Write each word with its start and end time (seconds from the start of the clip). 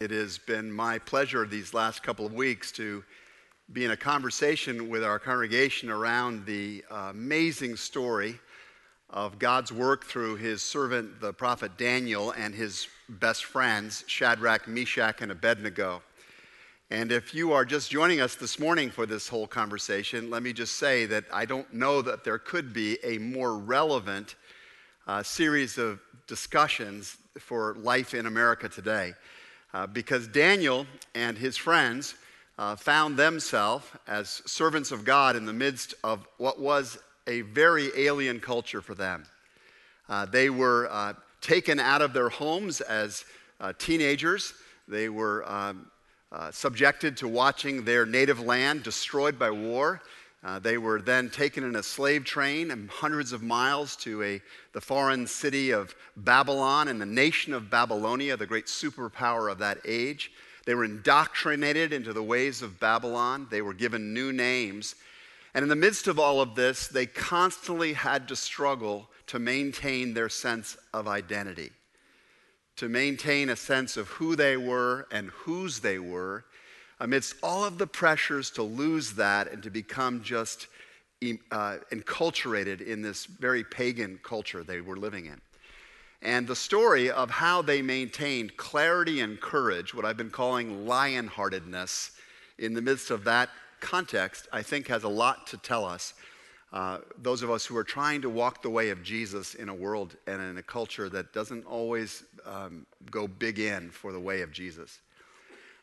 It 0.00 0.12
has 0.12 0.38
been 0.38 0.70
my 0.70 1.00
pleasure 1.00 1.44
these 1.44 1.74
last 1.74 2.04
couple 2.04 2.24
of 2.24 2.32
weeks 2.32 2.70
to 2.70 3.02
be 3.72 3.84
in 3.84 3.90
a 3.90 3.96
conversation 3.96 4.88
with 4.88 5.02
our 5.02 5.18
congregation 5.18 5.90
around 5.90 6.46
the 6.46 6.84
amazing 6.88 7.74
story 7.74 8.38
of 9.10 9.40
God's 9.40 9.72
work 9.72 10.04
through 10.04 10.36
his 10.36 10.62
servant, 10.62 11.20
the 11.20 11.32
prophet 11.32 11.76
Daniel, 11.76 12.30
and 12.30 12.54
his 12.54 12.86
best 13.08 13.44
friends, 13.44 14.04
Shadrach, 14.06 14.68
Meshach, 14.68 15.20
and 15.20 15.32
Abednego. 15.32 16.00
And 16.90 17.10
if 17.10 17.34
you 17.34 17.52
are 17.52 17.64
just 17.64 17.90
joining 17.90 18.20
us 18.20 18.36
this 18.36 18.60
morning 18.60 18.90
for 18.90 19.04
this 19.04 19.26
whole 19.26 19.48
conversation, 19.48 20.30
let 20.30 20.44
me 20.44 20.52
just 20.52 20.76
say 20.76 21.06
that 21.06 21.24
I 21.32 21.44
don't 21.44 21.74
know 21.74 22.02
that 22.02 22.22
there 22.22 22.38
could 22.38 22.72
be 22.72 22.98
a 23.02 23.18
more 23.18 23.58
relevant 23.58 24.36
uh, 25.08 25.24
series 25.24 25.76
of 25.76 25.98
discussions 26.28 27.16
for 27.40 27.74
life 27.80 28.14
in 28.14 28.26
America 28.26 28.68
today. 28.68 29.14
Uh, 29.74 29.86
because 29.86 30.26
Daniel 30.28 30.86
and 31.14 31.36
his 31.36 31.56
friends 31.56 32.14
uh, 32.58 32.74
found 32.74 33.16
themselves 33.16 33.86
as 34.06 34.42
servants 34.46 34.90
of 34.90 35.04
God 35.04 35.36
in 35.36 35.44
the 35.44 35.52
midst 35.52 35.94
of 36.02 36.26
what 36.38 36.58
was 36.58 36.98
a 37.26 37.42
very 37.42 37.90
alien 37.94 38.40
culture 38.40 38.80
for 38.80 38.94
them. 38.94 39.24
Uh, 40.08 40.24
they 40.24 40.48
were 40.48 40.88
uh, 40.90 41.12
taken 41.42 41.78
out 41.78 42.00
of 42.00 42.14
their 42.14 42.30
homes 42.30 42.80
as 42.80 43.24
uh, 43.60 43.72
teenagers, 43.78 44.54
they 44.86 45.08
were 45.08 45.46
um, 45.50 45.90
subjected 46.50 47.16
to 47.16 47.28
watching 47.28 47.84
their 47.84 48.06
native 48.06 48.40
land 48.40 48.82
destroyed 48.82 49.38
by 49.38 49.50
war. 49.50 50.00
Uh, 50.44 50.58
they 50.58 50.78
were 50.78 51.02
then 51.02 51.28
taken 51.30 51.64
in 51.64 51.74
a 51.74 51.82
slave 51.82 52.24
train 52.24 52.70
and 52.70 52.88
hundreds 52.88 53.32
of 53.32 53.42
miles 53.42 53.96
to 53.96 54.22
a, 54.22 54.40
the 54.72 54.80
foreign 54.80 55.26
city 55.26 55.70
of 55.70 55.94
Babylon 56.16 56.88
and 56.88 57.00
the 57.00 57.06
nation 57.06 57.52
of 57.52 57.70
Babylonia, 57.70 58.36
the 58.36 58.46
great 58.46 58.66
superpower 58.66 59.50
of 59.50 59.58
that 59.58 59.78
age. 59.84 60.30
They 60.64 60.74
were 60.74 60.84
indoctrinated 60.84 61.92
into 61.92 62.12
the 62.12 62.22
ways 62.22 62.62
of 62.62 62.78
Babylon. 62.78 63.48
They 63.50 63.62
were 63.62 63.74
given 63.74 64.14
new 64.14 64.32
names. 64.32 64.94
And 65.54 65.64
in 65.64 65.68
the 65.68 65.76
midst 65.76 66.06
of 66.06 66.18
all 66.20 66.40
of 66.40 66.54
this, 66.54 66.86
they 66.86 67.06
constantly 67.06 67.94
had 67.94 68.28
to 68.28 68.36
struggle 68.36 69.08
to 69.28 69.38
maintain 69.38 70.14
their 70.14 70.28
sense 70.28 70.76
of 70.94 71.08
identity, 71.08 71.70
to 72.76 72.88
maintain 72.88 73.48
a 73.48 73.56
sense 73.56 73.96
of 73.96 74.08
who 74.08 74.36
they 74.36 74.56
were 74.56 75.06
and 75.10 75.30
whose 75.30 75.80
they 75.80 75.98
were, 75.98 76.44
amidst 77.00 77.34
all 77.42 77.64
of 77.64 77.78
the 77.78 77.86
pressures 77.86 78.50
to 78.50 78.62
lose 78.62 79.12
that 79.12 79.52
and 79.52 79.62
to 79.62 79.70
become 79.70 80.22
just 80.22 80.66
uh, 81.50 81.76
enculturated 81.92 82.80
in 82.80 83.02
this 83.02 83.26
very 83.26 83.64
pagan 83.64 84.18
culture 84.22 84.62
they 84.62 84.80
were 84.80 84.96
living 84.96 85.26
in. 85.26 85.40
And 86.22 86.46
the 86.46 86.56
story 86.56 87.10
of 87.10 87.30
how 87.30 87.62
they 87.62 87.80
maintained 87.80 88.56
clarity 88.56 89.20
and 89.20 89.40
courage, 89.40 89.94
what 89.94 90.04
I've 90.04 90.16
been 90.16 90.30
calling 90.30 90.86
lion 90.86 91.28
heartedness, 91.28 92.12
in 92.58 92.74
the 92.74 92.82
midst 92.82 93.10
of 93.10 93.24
that 93.24 93.50
context, 93.80 94.48
I 94.52 94.62
think 94.62 94.88
has 94.88 95.04
a 95.04 95.08
lot 95.08 95.46
to 95.48 95.56
tell 95.56 95.84
us. 95.84 96.14
Uh, 96.72 96.98
those 97.22 97.42
of 97.42 97.50
us 97.50 97.64
who 97.64 97.76
are 97.76 97.84
trying 97.84 98.20
to 98.20 98.28
walk 98.28 98.60
the 98.62 98.68
way 98.68 98.90
of 98.90 99.02
Jesus 99.02 99.54
in 99.54 99.68
a 99.68 99.74
world 99.74 100.16
and 100.26 100.42
in 100.42 100.58
a 100.58 100.62
culture 100.62 101.08
that 101.08 101.32
doesn't 101.32 101.64
always 101.64 102.24
um, 102.44 102.84
go 103.10 103.26
big 103.26 103.58
in 103.58 103.90
for 103.90 104.12
the 104.12 104.20
way 104.20 104.42
of 104.42 104.52
Jesus. 104.52 104.98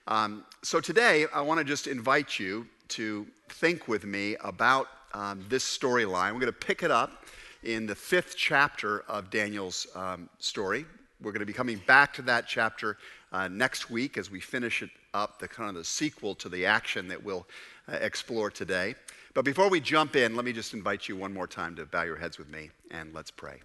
Um, 0.08 0.44
so 0.61 0.80
today, 0.80 1.25
I 1.34 1.42
want 1.42 1.58
to 1.58 1.64
just 1.64 1.88
invite 1.88 2.38
you 2.38 2.67
to 2.89 3.25
think 3.50 3.88
with 3.88 4.06
me 4.06 4.36
about 4.44 4.88
um, 5.14 5.44
this 5.50 5.64
storyline. 5.64 6.34
We're 6.34 6.42
going 6.42 6.45
to 6.45 6.52
pick 6.52 6.84
it 6.84 6.92
up 6.92 7.25
in 7.64 7.88
the 7.88 7.95
fifth 7.95 8.36
chapter 8.38 9.00
of 9.08 9.31
Daniel's 9.31 9.88
um, 9.95 10.30
story. 10.38 10.86
We're 11.22 11.31
going 11.31 11.39
to 11.39 11.48
be 11.48 11.53
coming 11.53 11.81
back 11.88 12.14
to 12.14 12.22
that 12.23 12.45
chapter 12.48 12.98
uh, 13.31 13.48
next 13.48 13.89
week 13.89 14.20
as 14.20 14.30
we 14.30 14.39
finish 14.39 14.83
it 14.83 14.92
up, 15.16 15.39
the 15.39 15.48
kind 15.48 15.70
of 15.70 15.76
the 15.76 15.83
sequel 15.83 16.36
to 16.36 16.50
the 16.50 16.67
action 16.67 17.08
that 17.08 17.23
we'll 17.23 17.48
uh, 17.92 17.94
explore 17.94 18.52
today. 18.52 18.94
But 19.33 19.44
before 19.44 19.70
we 19.70 19.80
jump 19.80 20.16
in, 20.16 20.36
let 20.36 20.45
me 20.45 20.53
just 20.53 20.76
invite 20.76 21.09
you 21.09 21.16
one 21.16 21.33
more 21.33 21.48
time 21.48 21.76
to 21.78 21.86
bow 21.88 22.03
your 22.03 22.17
heads 22.17 22.38
with 22.38 22.52
me 22.52 22.70
and 22.92 23.11
let's 23.15 23.32
pray. 23.32 23.60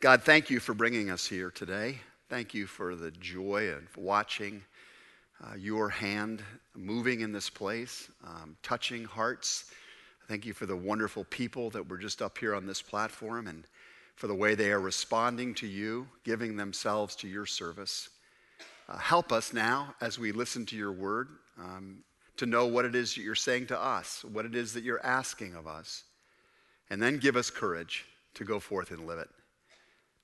God, 0.00 0.22
thank 0.22 0.50
you 0.50 0.60
for 0.60 0.74
bringing 0.74 1.08
us 1.10 1.26
here 1.26 1.50
today. 1.50 2.00
Thank 2.28 2.52
you 2.52 2.66
for 2.66 2.94
the 2.94 3.10
joy 3.12 3.68
of 3.68 3.96
watching 3.96 4.62
uh, 5.42 5.56
your 5.56 5.88
hand 5.88 6.42
moving 6.76 7.20
in 7.20 7.32
this 7.32 7.50
place, 7.50 8.10
um, 8.24 8.56
touching 8.62 9.04
hearts. 9.04 9.70
Thank 10.28 10.46
you 10.46 10.54
for 10.54 10.66
the 10.66 10.76
wonderful 10.76 11.24
people 11.24 11.70
that 11.70 11.88
were 11.88 11.98
just 11.98 12.22
up 12.22 12.38
here 12.38 12.54
on 12.54 12.66
this 12.66 12.80
platform 12.80 13.46
and 13.46 13.64
for 14.16 14.26
the 14.26 14.34
way 14.34 14.54
they 14.54 14.70
are 14.70 14.80
responding 14.80 15.54
to 15.54 15.66
you, 15.66 16.06
giving 16.22 16.56
themselves 16.56 17.16
to 17.16 17.28
your 17.28 17.46
service. 17.46 18.10
Uh, 18.88 18.98
help 18.98 19.32
us 19.32 19.52
now 19.52 19.94
as 20.00 20.18
we 20.18 20.30
listen 20.30 20.64
to 20.66 20.76
your 20.76 20.92
word 20.92 21.28
um, 21.58 21.98
to 22.36 22.46
know 22.46 22.66
what 22.66 22.84
it 22.84 22.94
is 22.94 23.14
that 23.14 23.22
you're 23.22 23.34
saying 23.34 23.66
to 23.66 23.80
us, 23.80 24.24
what 24.32 24.44
it 24.44 24.54
is 24.54 24.72
that 24.74 24.84
you're 24.84 25.04
asking 25.04 25.54
of 25.54 25.66
us, 25.66 26.04
and 26.90 27.02
then 27.02 27.18
give 27.18 27.36
us 27.36 27.50
courage 27.50 28.04
to 28.34 28.44
go 28.44 28.60
forth 28.60 28.90
and 28.90 29.06
live 29.06 29.18
it. 29.18 29.28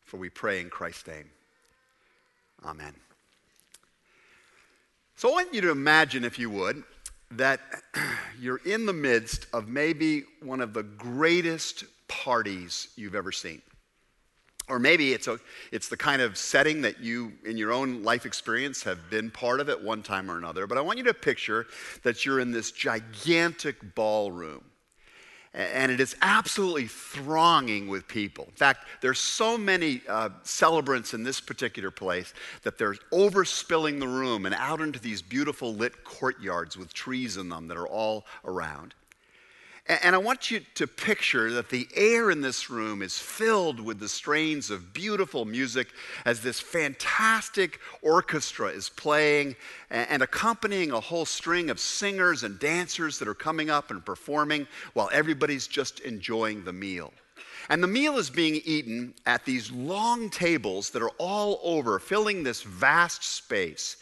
For 0.05 0.17
we 0.17 0.29
pray 0.29 0.61
in 0.61 0.71
Christ's 0.71 1.07
name. 1.07 1.31
Amen. 2.65 2.95
So 5.21 5.29
I 5.29 5.33
want 5.33 5.53
you 5.53 5.61
to 5.61 5.71
imagine, 5.71 6.25
if 6.25 6.39
you 6.39 6.49
would, 6.49 6.83
that 7.33 7.61
you're 8.41 8.63
in 8.65 8.87
the 8.87 8.95
midst 8.95 9.49
of 9.53 9.69
maybe 9.69 10.23
one 10.43 10.63
of 10.63 10.73
the 10.73 10.83
greatest 10.83 11.85
parties 12.09 12.89
you've 12.97 13.15
ever 13.15 13.31
seen. 13.31 13.61
Or 14.67 14.79
maybe 14.79 15.13
it's, 15.13 15.29
a, 15.29 15.39
it's 15.73 15.91
the 15.91 15.97
kind 15.99 16.23
of 16.23 16.39
setting 16.39 16.81
that 16.81 17.01
you, 17.01 17.35
in 17.45 17.59
your 17.59 17.71
own 17.71 18.03
life 18.03 18.25
experience, 18.25 18.83
have 18.85 19.11
been 19.11 19.31
part 19.31 19.61
of 19.61 19.69
at 19.69 19.85
one 19.85 20.03
time 20.03 20.31
or 20.31 20.39
another. 20.39 20.67
But 20.67 20.79
I 20.79 20.81
want 20.81 20.97
you 20.97 21.05
to 21.05 21.13
picture 21.13 21.67
that 22.03 22.25
you're 22.25 22.41
in 22.41 22.51
this 22.51 22.73
gigantic 22.73 23.95
ballroom 23.95 24.65
and 25.53 25.91
it 25.91 25.99
is 25.99 26.15
absolutely 26.23 26.87
thronging 26.87 27.89
with 27.89 28.07
people. 28.07 28.45
In 28.45 28.55
fact, 28.55 28.87
there's 29.01 29.19
so 29.19 29.59
many 29.59 30.01
uh, 30.09 30.31
celebrants 30.45 31.13
in 31.13 31.25
this 31.25 31.41
particular 31.41 31.91
place 31.91 32.33
that 32.63 32.79
they're 32.79 32.95
overspilling 33.13 33.99
the 33.99 34.07
room 34.07 34.47
and 34.47 34.55
out 34.55 34.81
into 34.81 35.01
these 35.01 35.23
beautiful 35.23 35.75
lit 35.75 36.05
courtyards 36.05 36.77
with 36.77 36.95
trees 36.95 37.37
in 37.37 37.49
them 37.49 37.67
that 37.69 37.77
are 37.77 37.89
all 37.89 38.27
around. 38.45 38.95
And 39.91 40.15
I 40.15 40.19
want 40.19 40.53
you 40.53 40.61
to 40.77 40.87
picture 40.87 41.51
that 41.55 41.69
the 41.69 41.89
air 41.97 42.31
in 42.31 42.43
this 42.43 42.71
room 42.71 43.03
is 43.03 43.19
filled 43.19 43.81
with 43.81 43.99
the 43.99 44.09
strains 44.09 44.71
of 44.71 44.93
beautiful 44.93 45.45
music 45.45 45.89
as 46.25 46.41
this 46.41 46.61
fantastic 46.61 47.81
orchestra 48.01 48.69
is 48.69 48.89
playing 48.89 49.57
and 49.91 50.23
accompanying 50.23 50.93
a 50.93 51.01
whole 51.01 51.25
string 51.25 51.71
of 51.71 51.81
singers 51.81 52.45
and 52.45 52.61
dancers 52.61 53.19
that 53.19 53.27
are 53.27 53.35
coming 53.35 53.69
up 53.69 53.91
and 53.91 54.07
performing 54.07 54.69
while 54.93 55.11
everybody's 55.13 55.67
just 55.67 55.99
enjoying 56.01 56.63
the 56.63 56.73
meal. 56.73 57.13
And 57.69 57.83
the 57.83 57.89
meal 57.89 58.17
is 58.17 58.31
being 58.31 58.63
eaten 58.65 59.13
at 59.27 59.45
these 59.45 59.73
long 59.73 60.31
tables 60.31 60.91
that 60.91 61.03
are 61.03 61.13
all 61.19 61.59
over, 61.65 61.99
filling 61.99 62.45
this 62.45 62.63
vast 62.63 63.25
space. 63.25 63.97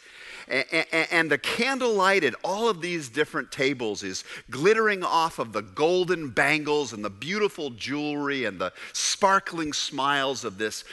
And 0.49 1.29
the 1.29 1.37
candlelight 1.37 2.23
at 2.23 2.33
all 2.43 2.69
of 2.69 2.81
these 2.81 3.07
different 3.09 3.51
tables 3.51 4.01
is 4.01 4.23
glittering 4.49 5.03
off 5.03 5.37
of 5.37 5.53
the 5.53 5.61
golden 5.61 6.29
bangles 6.29 6.91
and 6.91 7.05
the 7.05 7.09
beautiful 7.09 7.69
jewelry 7.69 8.45
and 8.45 8.59
the 8.59 8.73
sparkling 8.93 9.73
smiles 9.73 10.43
of 10.43 10.57
this 10.57 10.83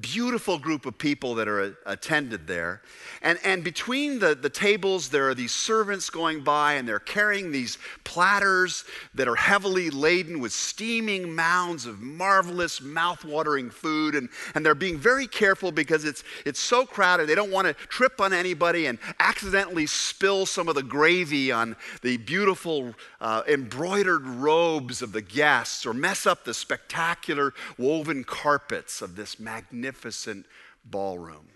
beautiful 0.00 0.58
group 0.58 0.86
of 0.86 0.96
people 0.96 1.34
that 1.34 1.46
are 1.46 1.76
attended 1.84 2.46
there. 2.46 2.80
And, 3.20 3.38
and 3.44 3.62
between 3.62 4.18
the, 4.18 4.34
the 4.34 4.48
tables, 4.48 5.10
there 5.10 5.28
are 5.28 5.34
these 5.34 5.52
servants 5.52 6.08
going 6.08 6.42
by, 6.42 6.74
and 6.74 6.88
they're 6.88 6.98
carrying 6.98 7.52
these 7.52 7.76
platters 8.02 8.84
that 9.14 9.28
are 9.28 9.34
heavily 9.34 9.90
laden 9.90 10.40
with 10.40 10.52
steaming 10.52 11.34
mounds 11.34 11.84
of 11.84 12.00
marvelous, 12.00 12.80
mouth-watering 12.80 13.68
food. 13.68 14.14
And, 14.14 14.30
and 14.54 14.64
they're 14.64 14.74
being 14.74 14.96
very 14.96 15.26
careful 15.26 15.70
because 15.70 16.06
it's, 16.06 16.24
it's 16.46 16.60
so 16.60 16.86
crowded. 16.86 17.28
They 17.28 17.34
don't 17.34 17.52
want 17.52 17.68
to 17.68 17.74
trip 17.74 18.22
on 18.22 18.32
anybody 18.32 18.86
and 18.86 18.98
accidentally 19.20 19.86
spill 19.86 20.46
some 20.46 20.68
of 20.68 20.76
the 20.76 20.82
gravy 20.82 21.52
on 21.52 21.76
the 22.00 22.16
beautiful 22.16 22.94
uh, 23.20 23.42
embroidered 23.46 24.26
robes 24.26 25.02
of 25.02 25.12
the 25.12 25.20
guests 25.20 25.84
or 25.84 25.92
mess 25.92 26.26
up 26.26 26.44
the 26.44 26.54
spectacular 26.54 27.52
woven 27.76 28.24
carpets 28.24 29.02
of 29.02 29.14
this 29.14 29.38
magnificent 29.38 29.57
magnificent 29.58 30.46
ballroom. 30.84 31.48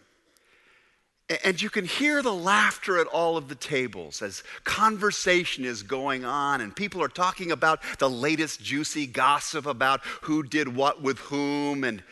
And 1.45 1.63
you 1.63 1.71
can 1.71 1.87
hear 1.87 2.21
the 2.21 2.35
laughter 2.35 2.99
at 2.99 3.07
all 3.07 3.39
of 3.39 3.49
the 3.49 3.55
tables 3.55 4.21
as 4.21 4.43
conversation 4.65 5.65
is 5.65 5.83
going 5.83 6.25
on, 6.27 6.61
and 6.61 6.77
people 6.77 7.03
are 7.03 7.09
talking 7.09 7.51
about 7.51 7.81
the 7.99 8.11
latest 8.11 8.61
juicy 8.63 9.07
gossip 9.07 9.65
about 9.65 10.03
who 10.23 10.43
did 10.43 10.77
what 10.77 11.01
with 11.01 11.19
whom, 11.19 11.85
and, 11.85 12.03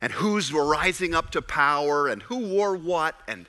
and 0.00 0.12
who's 0.12 0.52
rising 0.52 1.12
up 1.12 1.30
to 1.30 1.42
power, 1.42 2.06
and 2.06 2.22
who 2.24 2.38
wore 2.38 2.76
what, 2.76 3.16
and 3.26 3.46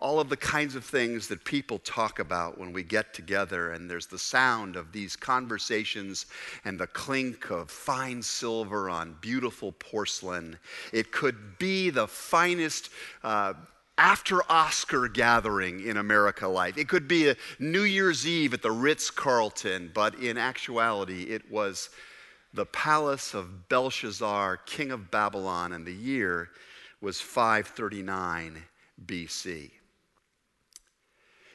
all 0.00 0.18
of 0.18 0.28
the 0.28 0.36
kinds 0.36 0.74
of 0.74 0.84
things 0.84 1.28
that 1.28 1.44
people 1.44 1.78
talk 1.78 2.18
about 2.18 2.58
when 2.58 2.72
we 2.72 2.82
get 2.82 3.12
together, 3.12 3.72
and 3.72 3.88
there's 3.88 4.06
the 4.06 4.18
sound 4.18 4.74
of 4.74 4.92
these 4.92 5.14
conversations 5.14 6.26
and 6.64 6.80
the 6.80 6.86
clink 6.86 7.50
of 7.50 7.70
fine 7.70 8.22
silver 8.22 8.88
on 8.88 9.16
beautiful 9.20 9.72
porcelain. 9.72 10.58
It 10.92 11.12
could 11.12 11.58
be 11.58 11.90
the 11.90 12.08
finest. 12.08 12.90
Uh, 13.22 13.54
after 13.98 14.40
Oscar 14.50 15.08
gathering 15.08 15.86
in 15.86 15.98
America 15.98 16.48
life. 16.48 16.78
It 16.78 16.88
could 16.88 17.06
be 17.06 17.28
a 17.28 17.36
New 17.58 17.82
Year's 17.82 18.26
Eve 18.26 18.54
at 18.54 18.62
the 18.62 18.70
Ritz 18.70 19.10
Carlton, 19.10 19.90
but 19.92 20.14
in 20.14 20.38
actuality, 20.38 21.24
it 21.24 21.50
was 21.50 21.90
the 22.54 22.64
palace 22.64 23.34
of 23.34 23.68
Belshazzar, 23.68 24.56
king 24.64 24.90
of 24.90 25.10
Babylon, 25.10 25.74
and 25.74 25.86
the 25.86 25.92
year 25.92 26.48
was 27.02 27.20
539 27.20 28.62
BC. 29.04 29.70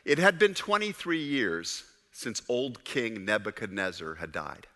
It 0.05 0.19
had 0.19 0.37
been 0.37 0.53
23 0.53 1.17
years 1.17 1.83
since 2.11 2.43
old 2.47 2.83
King 2.83 3.25
Nebuchadnezzar 3.25 4.15
had 4.15 4.31
died. 4.31 4.67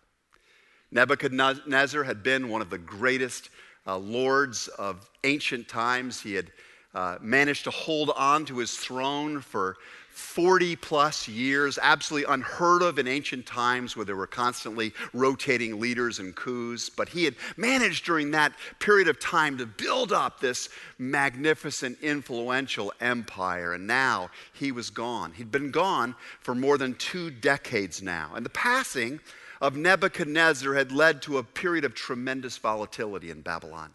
Nebuchadnezzar 0.90 2.02
had 2.02 2.24
been 2.24 2.48
one 2.48 2.60
of 2.60 2.68
the 2.68 2.78
greatest 2.78 3.48
uh, 3.86 3.96
lords 3.96 4.66
of 4.66 5.08
ancient 5.22 5.68
times. 5.68 6.20
He 6.20 6.34
had 6.34 6.50
uh, 6.94 7.18
managed 7.20 7.62
to 7.64 7.70
hold 7.70 8.10
on 8.16 8.44
to 8.46 8.58
his 8.58 8.76
throne 8.76 9.40
for 9.40 9.76
40 10.20 10.76
plus 10.76 11.26
years, 11.26 11.78
absolutely 11.80 12.32
unheard 12.32 12.82
of 12.82 12.98
in 12.98 13.08
ancient 13.08 13.46
times 13.46 13.96
where 13.96 14.04
there 14.04 14.14
were 14.14 14.26
constantly 14.26 14.92
rotating 15.12 15.80
leaders 15.80 16.18
and 16.18 16.36
coups. 16.36 16.88
But 16.88 17.08
he 17.08 17.24
had 17.24 17.34
managed 17.56 18.04
during 18.04 18.30
that 18.30 18.52
period 18.78 19.08
of 19.08 19.18
time 19.18 19.58
to 19.58 19.66
build 19.66 20.12
up 20.12 20.38
this 20.38 20.68
magnificent, 20.98 21.98
influential 22.00 22.92
empire. 23.00 23.72
And 23.72 23.86
now 23.86 24.30
he 24.52 24.70
was 24.70 24.90
gone. 24.90 25.32
He'd 25.32 25.50
been 25.50 25.70
gone 25.70 26.14
for 26.40 26.54
more 26.54 26.78
than 26.78 26.94
two 26.94 27.30
decades 27.30 28.02
now. 28.02 28.32
And 28.36 28.44
the 28.44 28.50
passing 28.50 29.20
of 29.60 29.76
Nebuchadnezzar 29.76 30.74
had 30.74 30.92
led 30.92 31.22
to 31.22 31.38
a 31.38 31.42
period 31.42 31.84
of 31.84 31.94
tremendous 31.94 32.56
volatility 32.58 33.30
in 33.30 33.40
Babylon. 33.40 33.92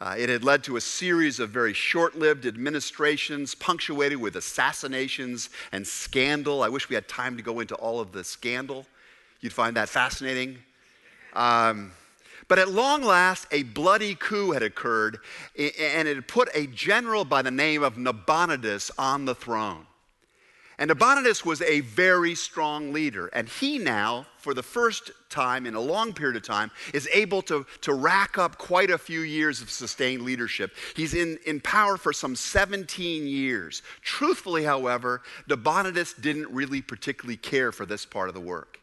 Uh, 0.00 0.14
it 0.16 0.28
had 0.28 0.44
led 0.44 0.62
to 0.62 0.76
a 0.76 0.80
series 0.80 1.40
of 1.40 1.50
very 1.50 1.72
short 1.72 2.16
lived 2.16 2.46
administrations, 2.46 3.54
punctuated 3.56 4.18
with 4.18 4.36
assassinations 4.36 5.50
and 5.72 5.84
scandal. 5.84 6.62
I 6.62 6.68
wish 6.68 6.88
we 6.88 6.94
had 6.94 7.08
time 7.08 7.36
to 7.36 7.42
go 7.42 7.58
into 7.58 7.74
all 7.74 7.98
of 7.98 8.12
the 8.12 8.22
scandal. 8.22 8.86
You'd 9.40 9.52
find 9.52 9.76
that 9.76 9.88
fascinating. 9.88 10.58
Um, 11.32 11.92
but 12.46 12.60
at 12.60 12.68
long 12.68 13.02
last, 13.02 13.48
a 13.50 13.64
bloody 13.64 14.14
coup 14.14 14.52
had 14.52 14.62
occurred, 14.62 15.18
and 15.56 16.08
it 16.08 16.14
had 16.14 16.28
put 16.28 16.48
a 16.54 16.66
general 16.68 17.24
by 17.24 17.42
the 17.42 17.50
name 17.50 17.82
of 17.82 17.98
Nabonidus 17.98 18.92
on 18.98 19.24
the 19.24 19.34
throne. 19.34 19.84
And 20.78 20.88
Nabonidus 20.88 21.44
was 21.44 21.60
a 21.62 21.80
very 21.80 22.36
strong 22.36 22.92
leader. 22.92 23.26
And 23.32 23.48
he 23.48 23.78
now, 23.78 24.26
for 24.36 24.54
the 24.54 24.62
first 24.62 25.10
time 25.28 25.66
in 25.66 25.74
a 25.74 25.80
long 25.80 26.12
period 26.12 26.36
of 26.36 26.44
time, 26.44 26.70
is 26.94 27.08
able 27.12 27.42
to, 27.42 27.66
to 27.80 27.94
rack 27.94 28.38
up 28.38 28.58
quite 28.58 28.90
a 28.90 28.96
few 28.96 29.20
years 29.20 29.60
of 29.60 29.70
sustained 29.70 30.22
leadership. 30.22 30.70
He's 30.94 31.14
in, 31.14 31.38
in 31.44 31.60
power 31.60 31.96
for 31.96 32.12
some 32.12 32.36
17 32.36 33.26
years. 33.26 33.82
Truthfully, 34.02 34.62
however, 34.62 35.22
Nabonidus 35.48 36.12
didn't 36.12 36.48
really 36.50 36.80
particularly 36.80 37.36
care 37.36 37.72
for 37.72 37.84
this 37.84 38.06
part 38.06 38.28
of 38.28 38.34
the 38.34 38.40
work. 38.40 38.78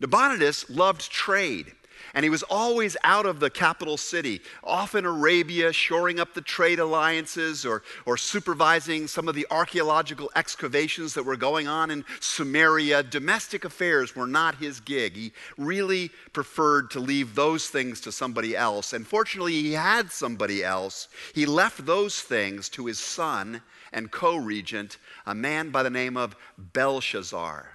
Nabonidus 0.00 0.70
loved 0.70 1.10
trade. 1.10 1.72
And 2.14 2.24
he 2.24 2.30
was 2.30 2.42
always 2.44 2.96
out 3.04 3.26
of 3.26 3.40
the 3.40 3.50
capital 3.50 3.96
city, 3.96 4.40
off 4.62 4.94
in 4.94 5.04
Arabia, 5.04 5.72
shoring 5.72 6.20
up 6.20 6.34
the 6.34 6.40
trade 6.40 6.78
alliances 6.78 7.64
or, 7.64 7.82
or 8.06 8.16
supervising 8.16 9.06
some 9.06 9.28
of 9.28 9.34
the 9.34 9.46
archaeological 9.50 10.30
excavations 10.34 11.14
that 11.14 11.24
were 11.24 11.36
going 11.36 11.68
on 11.68 11.90
in 11.90 12.04
Sumeria. 12.20 13.08
Domestic 13.08 13.64
affairs 13.64 14.16
were 14.16 14.26
not 14.26 14.56
his 14.56 14.80
gig. 14.80 15.16
He 15.16 15.32
really 15.56 16.10
preferred 16.32 16.90
to 16.92 17.00
leave 17.00 17.34
those 17.34 17.68
things 17.68 18.00
to 18.02 18.12
somebody 18.12 18.56
else. 18.56 18.92
And 18.92 19.06
fortunately, 19.06 19.60
he 19.60 19.72
had 19.72 20.10
somebody 20.10 20.64
else. 20.64 21.08
He 21.34 21.46
left 21.46 21.86
those 21.86 22.20
things 22.20 22.68
to 22.70 22.86
his 22.86 22.98
son 22.98 23.62
and 23.92 24.10
co 24.10 24.36
regent, 24.36 24.98
a 25.26 25.34
man 25.34 25.70
by 25.70 25.82
the 25.82 25.90
name 25.90 26.16
of 26.16 26.36
Belshazzar. 26.56 27.68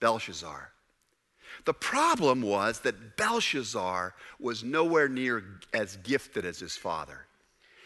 Belshazzar. 0.00 0.70
The 1.64 1.74
problem 1.74 2.42
was 2.42 2.80
that 2.80 3.16
Belshazzar 3.16 4.14
was 4.38 4.64
nowhere 4.64 5.08
near 5.08 5.44
as 5.74 5.96
gifted 5.98 6.44
as 6.44 6.58
his 6.58 6.76
father. 6.76 7.26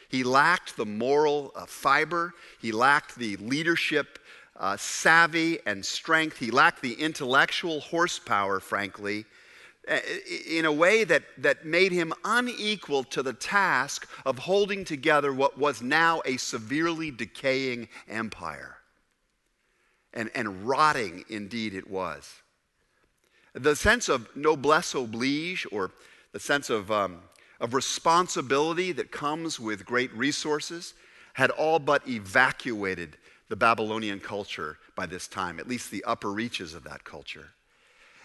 He 0.08 0.24
lacked 0.24 0.76
the 0.76 0.86
moral 0.86 1.52
uh, 1.56 1.64
fiber, 1.66 2.34
he 2.60 2.70
lacked 2.70 3.16
the 3.16 3.36
leadership 3.36 4.18
uh, 4.56 4.76
savvy 4.76 5.58
and 5.64 5.84
strength, 5.84 6.36
he 6.36 6.50
lacked 6.50 6.82
the 6.82 6.92
intellectual 6.94 7.80
horsepower, 7.80 8.60
frankly, 8.60 9.24
in 10.48 10.64
a 10.64 10.72
way 10.72 11.04
that, 11.04 11.24
that 11.38 11.64
made 11.66 11.90
him 11.90 12.12
unequal 12.24 13.02
to 13.04 13.22
the 13.22 13.32
task 13.32 14.08
of 14.24 14.38
holding 14.38 14.84
together 14.84 15.32
what 15.32 15.58
was 15.58 15.82
now 15.82 16.22
a 16.24 16.36
severely 16.36 17.10
decaying 17.10 17.88
empire. 18.08 18.76
And, 20.14 20.30
and 20.34 20.68
rotting 20.68 21.24
indeed 21.28 21.74
it 21.74 21.90
was. 21.90 22.41
The 23.54 23.76
sense 23.76 24.08
of 24.08 24.34
noblesse 24.34 24.94
oblige, 24.94 25.66
or 25.70 25.90
the 26.32 26.40
sense 26.40 26.70
of, 26.70 26.90
um, 26.90 27.18
of 27.60 27.74
responsibility 27.74 28.92
that 28.92 29.10
comes 29.10 29.60
with 29.60 29.84
great 29.84 30.14
resources, 30.16 30.94
had 31.34 31.50
all 31.50 31.78
but 31.78 32.06
evacuated 32.08 33.16
the 33.48 33.56
Babylonian 33.56 34.20
culture 34.20 34.78
by 34.96 35.06
this 35.06 35.28
time, 35.28 35.58
at 35.58 35.68
least 35.68 35.90
the 35.90 36.04
upper 36.04 36.32
reaches 36.32 36.74
of 36.74 36.84
that 36.84 37.04
culture. 37.04 37.50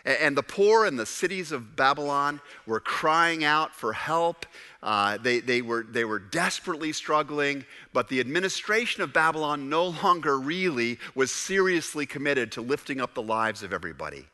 And 0.06 0.38
the 0.38 0.44
poor 0.44 0.85
in 0.85 0.95
the 0.95 1.06
cities 1.06 1.51
of 1.51 1.75
Babylon 1.75 2.39
were 2.65 2.79
crying 2.79 3.44
out 3.44 3.75
for 3.75 3.91
help. 3.91 4.45
Uh, 4.81 5.18
they, 5.18 5.41
they, 5.41 5.62
were, 5.62 5.83
they 5.83 6.06
were 6.06 6.19
desperately 6.19 6.94
struggling, 6.94 7.65
but 7.91 8.07
the 8.07 8.21
administration 8.21 9.03
of 9.03 9.12
Babylon 9.12 9.69
no 9.69 9.88
longer 9.88 10.39
really 10.39 10.97
was 11.13 11.29
seriously 11.29 12.06
committed 12.06 12.53
to 12.53 12.62
lifting 12.62 13.01
up 13.01 13.15
the 13.15 13.21
lives 13.21 13.63
of 13.63 13.74
everybody. 13.74 14.27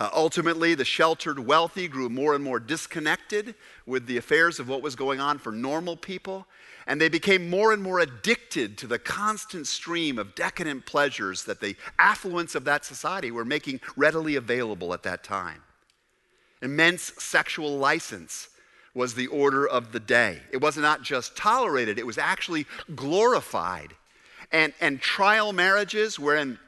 Uh, 0.00 0.08
ultimately, 0.14 0.74
the 0.74 0.84
sheltered 0.84 1.38
wealthy 1.38 1.86
grew 1.86 2.08
more 2.08 2.34
and 2.34 2.42
more 2.42 2.58
disconnected 2.58 3.54
with 3.84 4.06
the 4.06 4.16
affairs 4.16 4.58
of 4.58 4.66
what 4.66 4.80
was 4.80 4.96
going 4.96 5.20
on 5.20 5.36
for 5.36 5.52
normal 5.52 5.94
people, 5.94 6.46
and 6.86 6.98
they 6.98 7.10
became 7.10 7.50
more 7.50 7.70
and 7.74 7.82
more 7.82 8.00
addicted 8.00 8.78
to 8.78 8.86
the 8.86 8.98
constant 8.98 9.66
stream 9.66 10.18
of 10.18 10.34
decadent 10.34 10.86
pleasures 10.86 11.44
that 11.44 11.60
the 11.60 11.76
affluence 11.98 12.54
of 12.54 12.64
that 12.64 12.82
society 12.82 13.30
were 13.30 13.44
making 13.44 13.78
readily 13.94 14.36
available 14.36 14.94
at 14.94 15.02
that 15.02 15.22
time. 15.22 15.60
Immense 16.62 17.12
sexual 17.18 17.76
license 17.76 18.48
was 18.94 19.12
the 19.12 19.26
order 19.26 19.68
of 19.68 19.92
the 19.92 20.00
day. 20.00 20.40
It 20.50 20.62
was 20.62 20.78
not 20.78 21.02
just 21.02 21.36
tolerated, 21.36 21.98
it 21.98 22.06
was 22.06 22.16
actually 22.16 22.66
glorified. 22.94 23.92
And, 24.50 24.72
and 24.80 24.98
trial 24.98 25.52
marriages, 25.52 26.18
wherein 26.18 26.58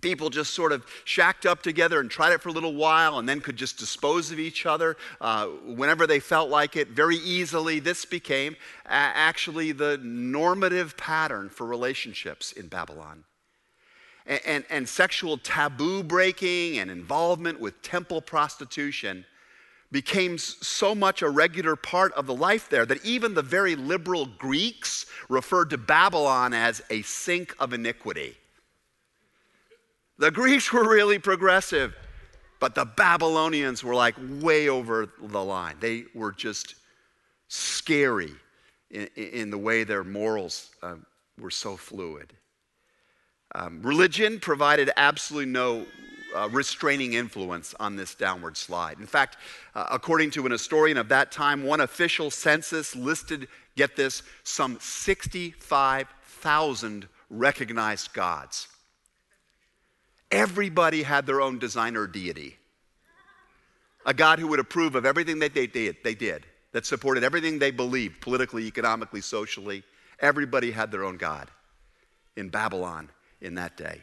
people 0.00 0.30
just 0.30 0.54
sort 0.54 0.72
of 0.72 0.84
shacked 1.04 1.46
up 1.46 1.62
together 1.62 2.00
and 2.00 2.10
tried 2.10 2.32
it 2.32 2.40
for 2.40 2.48
a 2.48 2.52
little 2.52 2.74
while 2.74 3.18
and 3.18 3.28
then 3.28 3.40
could 3.40 3.56
just 3.56 3.78
dispose 3.78 4.30
of 4.30 4.38
each 4.38 4.66
other 4.66 4.96
uh, 5.20 5.46
whenever 5.46 6.06
they 6.06 6.20
felt 6.20 6.50
like 6.50 6.76
it 6.76 6.88
very 6.88 7.16
easily. 7.16 7.80
This 7.80 8.04
became 8.04 8.56
a- 8.86 8.90
actually 8.90 9.72
the 9.72 9.98
normative 10.02 10.96
pattern 10.96 11.48
for 11.48 11.66
relationships 11.66 12.52
in 12.52 12.68
Babylon. 12.68 13.24
And, 14.26 14.40
and, 14.46 14.64
and 14.70 14.88
sexual 14.88 15.38
taboo 15.38 16.02
breaking 16.02 16.78
and 16.78 16.90
involvement 16.90 17.60
with 17.60 17.80
temple 17.82 18.20
prostitution 18.20 19.24
became 19.90 20.36
so 20.36 20.94
much 20.94 21.22
a 21.22 21.30
regular 21.30 21.74
part 21.74 22.12
of 22.12 22.26
the 22.26 22.34
life 22.34 22.68
there 22.68 22.84
that 22.84 23.04
even 23.04 23.32
the 23.32 23.42
very 23.42 23.74
liberal 23.74 24.26
Greeks 24.26 25.06
referred 25.30 25.70
to 25.70 25.78
Babylon 25.78 26.52
as 26.52 26.82
a 26.90 27.00
sink 27.02 27.54
of 27.58 27.72
iniquity. 27.72 28.36
The 30.18 30.32
Greeks 30.32 30.72
were 30.72 30.88
really 30.88 31.20
progressive, 31.20 31.94
but 32.58 32.74
the 32.74 32.84
Babylonians 32.84 33.84
were 33.84 33.94
like 33.94 34.16
way 34.40 34.68
over 34.68 35.08
the 35.20 35.42
line. 35.42 35.76
They 35.78 36.06
were 36.12 36.32
just 36.32 36.74
scary 37.46 38.32
in, 38.90 39.08
in 39.14 39.50
the 39.50 39.58
way 39.58 39.84
their 39.84 40.02
morals 40.02 40.70
uh, 40.82 40.96
were 41.38 41.50
so 41.50 41.76
fluid. 41.76 42.32
Um, 43.54 43.80
religion 43.82 44.40
provided 44.40 44.90
absolutely 44.96 45.52
no 45.52 45.86
uh, 46.34 46.48
restraining 46.50 47.12
influence 47.14 47.74
on 47.80 47.96
this 47.96 48.14
downward 48.14 48.54
slide. 48.56 48.98
In 48.98 49.06
fact, 49.06 49.38
uh, 49.74 49.86
according 49.90 50.30
to 50.32 50.44
an 50.46 50.52
historian 50.52 50.98
of 50.98 51.08
that 51.08 51.32
time, 51.32 51.62
one 51.62 51.80
official 51.80 52.30
census 52.30 52.94
listed, 52.94 53.48
get 53.76 53.96
this, 53.96 54.22
some 54.42 54.76
65,000 54.80 57.08
recognized 57.30 58.12
gods. 58.12 58.68
Everybody 60.30 61.02
had 61.02 61.26
their 61.26 61.40
own 61.40 61.58
designer 61.58 62.06
deity. 62.06 62.56
A 64.04 64.14
God 64.14 64.38
who 64.38 64.48
would 64.48 64.60
approve 64.60 64.94
of 64.94 65.06
everything 65.06 65.38
that 65.40 65.54
they 65.54 65.66
did, 65.66 65.96
they 66.04 66.14
did, 66.14 66.46
that 66.72 66.86
supported 66.86 67.24
everything 67.24 67.58
they 67.58 67.70
believed 67.70 68.20
politically, 68.20 68.66
economically, 68.66 69.20
socially. 69.20 69.82
Everybody 70.20 70.70
had 70.70 70.90
their 70.90 71.04
own 71.04 71.16
God 71.16 71.50
in 72.36 72.48
Babylon 72.48 73.10
in 73.40 73.54
that 73.54 73.76
day. 73.76 74.02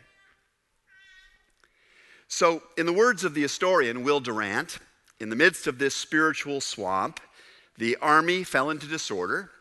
So, 2.27 2.63
in 2.77 2.85
the 2.85 2.93
words 2.93 3.23
of 3.23 3.33
the 3.33 3.41
historian 3.41 4.03
Will 4.03 4.19
Durant, 4.19 4.79
in 5.19 5.29
the 5.29 5.35
midst 5.35 5.67
of 5.67 5.77
this 5.77 5.95
spiritual 5.95 6.59
swamp, 6.59 7.19
the 7.77 7.97
army 7.97 8.43
fell 8.43 8.69
into 8.69 8.87
disorder. 8.87 9.51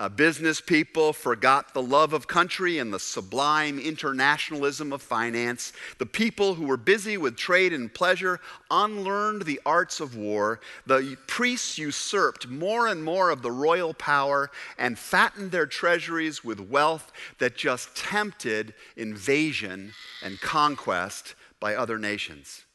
Uh, 0.00 0.08
business 0.08 0.60
people 0.60 1.12
forgot 1.12 1.74
the 1.74 1.82
love 1.82 2.12
of 2.12 2.28
country 2.28 2.78
and 2.78 2.94
the 2.94 3.00
sublime 3.00 3.80
internationalism 3.80 4.92
of 4.92 5.02
finance. 5.02 5.72
The 5.98 6.06
people 6.06 6.54
who 6.54 6.66
were 6.66 6.76
busy 6.76 7.16
with 7.16 7.36
trade 7.36 7.72
and 7.72 7.92
pleasure 7.92 8.38
unlearned 8.70 9.42
the 9.42 9.60
arts 9.66 9.98
of 9.98 10.16
war. 10.16 10.60
The 10.86 11.16
priests 11.26 11.78
usurped 11.78 12.46
more 12.46 12.86
and 12.86 13.02
more 13.02 13.30
of 13.30 13.42
the 13.42 13.50
royal 13.50 13.92
power 13.92 14.52
and 14.78 14.96
fattened 14.96 15.50
their 15.50 15.66
treasuries 15.66 16.44
with 16.44 16.60
wealth 16.60 17.10
that 17.40 17.56
just 17.56 17.96
tempted 17.96 18.74
invasion 18.96 19.94
and 20.22 20.40
conquest 20.40 21.34
by 21.58 21.74
other 21.74 21.98
nations. 21.98 22.66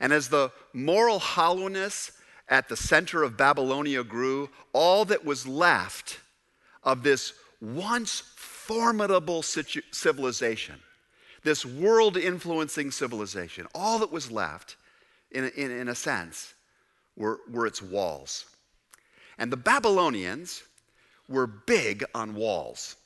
And 0.00 0.14
as 0.14 0.28
the 0.28 0.50
moral 0.72 1.18
hollowness 1.18 2.12
at 2.50 2.68
the 2.68 2.76
center 2.76 3.22
of 3.22 3.36
Babylonia 3.36 4.04
grew, 4.04 4.50
all 4.72 5.04
that 5.06 5.24
was 5.24 5.46
left 5.46 6.18
of 6.82 7.02
this 7.02 7.32
once 7.60 8.22
formidable 8.36 9.42
civilization, 9.42 10.76
this 11.44 11.64
world 11.64 12.16
influencing 12.16 12.90
civilization, 12.90 13.66
all 13.74 14.00
that 14.00 14.12
was 14.12 14.30
left, 14.30 14.76
in, 15.30 15.48
in, 15.56 15.70
in 15.70 15.88
a 15.88 15.94
sense, 15.94 16.54
were, 17.16 17.38
were 17.50 17.66
its 17.66 17.80
walls. 17.80 18.46
And 19.38 19.52
the 19.52 19.56
Babylonians 19.56 20.62
were 21.28 21.46
big 21.46 22.04
on 22.14 22.34
walls. 22.34 22.96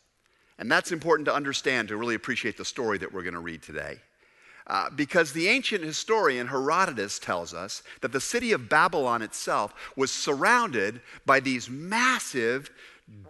And 0.59 0.71
that's 0.71 0.93
important 0.93 1.27
to 1.27 1.35
understand 1.35 1.89
to 1.89 1.97
really 1.97 2.15
appreciate 2.15 2.57
the 2.57 2.65
story 2.65 2.97
that 2.99 3.13
we're 3.13 3.23
going 3.23 3.35
to 3.35 3.41
read 3.41 3.63
today. 3.63 3.99
Uh, 4.66 4.88
because 4.90 5.33
the 5.33 5.49
ancient 5.49 5.85
historian 5.85 6.47
Herodotus 6.47 7.18
tells 7.18 7.52
us 7.52 7.83
that 8.00 8.12
the 8.12 8.21
city 8.21 8.52
of 8.52 8.68
Babylon 8.68 9.21
itself 9.21 9.75
was 9.94 10.11
surrounded 10.11 11.02
by 11.26 11.40
these 11.40 11.68
massive 11.68 12.71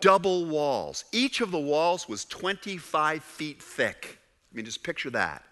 double 0.01 0.47
walls. 0.47 1.05
Each 1.11 1.41
of 1.41 1.51
the 1.51 1.59
walls 1.59 2.09
was 2.09 2.25
25 2.27 3.25
feet 3.25 3.61
thick. 3.61 4.19
I 4.53 4.57
mean, 4.57 4.65
just 4.65 4.85
picture 4.85 5.11
that. 5.11 5.43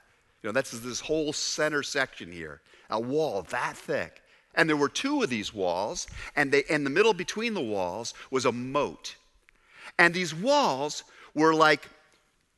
You 0.43 0.49
know, 0.49 0.53
that's 0.53 0.71
this 0.71 1.01
whole 1.01 1.33
center 1.33 1.83
section 1.83 2.31
here, 2.31 2.61
a 2.89 3.01
wall 3.01 3.43
that 3.51 3.77
thick. 3.77 4.23
And 4.55 4.69
there 4.69 4.77
were 4.77 4.89
two 4.89 5.23
of 5.23 5.31
these 5.31 5.53
walls, 5.53 6.07
and 6.37 6.53
they, 6.53 6.63
in 6.69 6.85
the 6.85 6.91
middle 6.91 7.15
between 7.15 7.55
the 7.55 7.61
walls 7.61 8.15
was 8.31 8.45
a 8.45 8.53
moat. 8.53 9.17
And 9.99 10.15
these 10.15 10.35
walls 10.35 11.03
were 11.35 11.55
like 11.55 11.89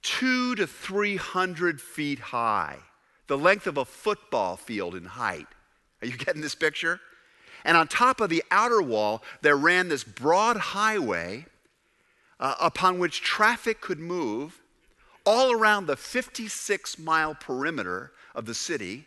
two 0.02 0.54
to 0.56 0.66
300 0.66 1.80
feet 1.80 2.18
high 2.18 2.78
the 3.26 3.38
length 3.38 3.66
of 3.66 3.76
a 3.76 3.84
football 3.84 4.56
field 4.56 4.94
in 4.94 5.04
height. 5.04 5.46
Are 6.02 6.06
you 6.06 6.16
getting 6.16 6.42
this 6.42 6.54
picture? 6.54 7.00
And 7.64 7.76
on 7.76 7.88
top 7.88 8.20
of 8.20 8.28
the 8.28 8.44
outer 8.50 8.82
wall, 8.82 9.22
there 9.40 9.56
ran 9.56 9.88
this 9.88 10.04
broad 10.04 10.56
highway 10.56 11.46
uh, 12.38 12.54
upon 12.60 12.98
which 12.98 13.22
traffic 13.22 13.80
could 13.80 13.98
move 13.98 14.60
all 15.24 15.52
around 15.52 15.86
the 15.86 15.96
56 15.96 16.98
mile 16.98 17.34
perimeter 17.34 18.12
of 18.34 18.44
the 18.44 18.54
city. 18.54 19.06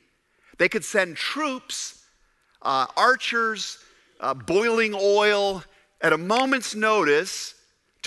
They 0.57 0.69
could 0.69 0.83
send 0.83 1.17
troops, 1.17 2.03
uh, 2.63 2.87
archers, 2.95 3.77
uh, 4.19 4.33
boiling 4.33 4.95
oil 4.95 5.63
at 6.01 6.13
a 6.13 6.17
moment's 6.17 6.73
notice 6.73 7.53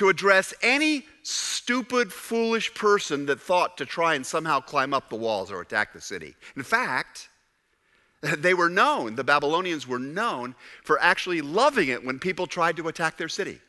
to 0.00 0.08
address 0.08 0.54
any 0.62 1.04
stupid, 1.22 2.10
foolish 2.10 2.72
person 2.72 3.26
that 3.26 3.38
thought 3.38 3.76
to 3.76 3.84
try 3.84 4.14
and 4.14 4.24
somehow 4.24 4.58
climb 4.58 4.94
up 4.94 5.10
the 5.10 5.14
walls 5.14 5.52
or 5.52 5.60
attack 5.60 5.92
the 5.92 6.00
city. 6.00 6.34
In 6.56 6.62
fact, 6.62 7.28
they 8.38 8.54
were 8.54 8.70
known, 8.70 9.14
the 9.14 9.24
Babylonians 9.24 9.86
were 9.86 9.98
known 9.98 10.54
for 10.84 10.98
actually 11.02 11.42
loving 11.42 11.90
it 11.90 12.02
when 12.02 12.18
people 12.18 12.46
tried 12.46 12.78
to 12.78 12.88
attack 12.88 13.18
their 13.18 13.28
city. 13.28 13.60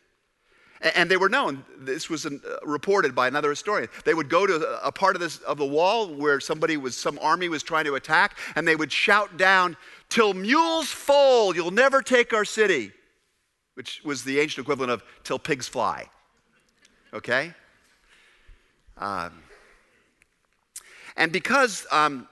And 0.96 1.12
they 1.12 1.18
were 1.18 1.28
known, 1.28 1.66
this 1.78 2.10
was 2.10 2.26
uh, 2.26 2.38
reported 2.64 3.14
by 3.14 3.28
another 3.28 3.50
historian. 3.50 3.90
They 4.06 4.14
would 4.14 4.30
go 4.30 4.48
to 4.48 4.80
a 4.86 4.92
part 4.92 5.18
of, 5.18 5.20
this, 5.20 5.40
of 5.40 5.58
the 5.58 5.66
wall 5.66 6.16
where 6.16 6.40
somebody 6.40 6.78
was, 6.78 6.96
some 6.96 7.20
army 7.22 7.50
was 7.50 7.62
trying 7.62 7.84
to 7.86 7.96
attack, 7.96 8.38
and 8.56 8.66
they 8.66 8.78
would 8.78 8.94
shout 8.94 9.36
down, 9.36 9.76
Till 10.08 10.34
mules 10.34 10.88
foal, 10.88 11.54
you'll 11.54 11.72
never 11.72 12.02
take 12.02 12.34
our 12.34 12.46
city, 12.46 12.94
which 13.74 14.02
was 14.06 14.24
the 14.24 14.40
ancient 14.40 14.64
equivalent 14.64 14.94
of 14.94 15.04
Till 15.26 15.38
pigs 15.38 15.68
fly 15.68 16.08
okay? 17.14 17.54
Um, 18.98 19.32
and 21.18 21.32
because 21.32 21.86
um, 21.92 22.28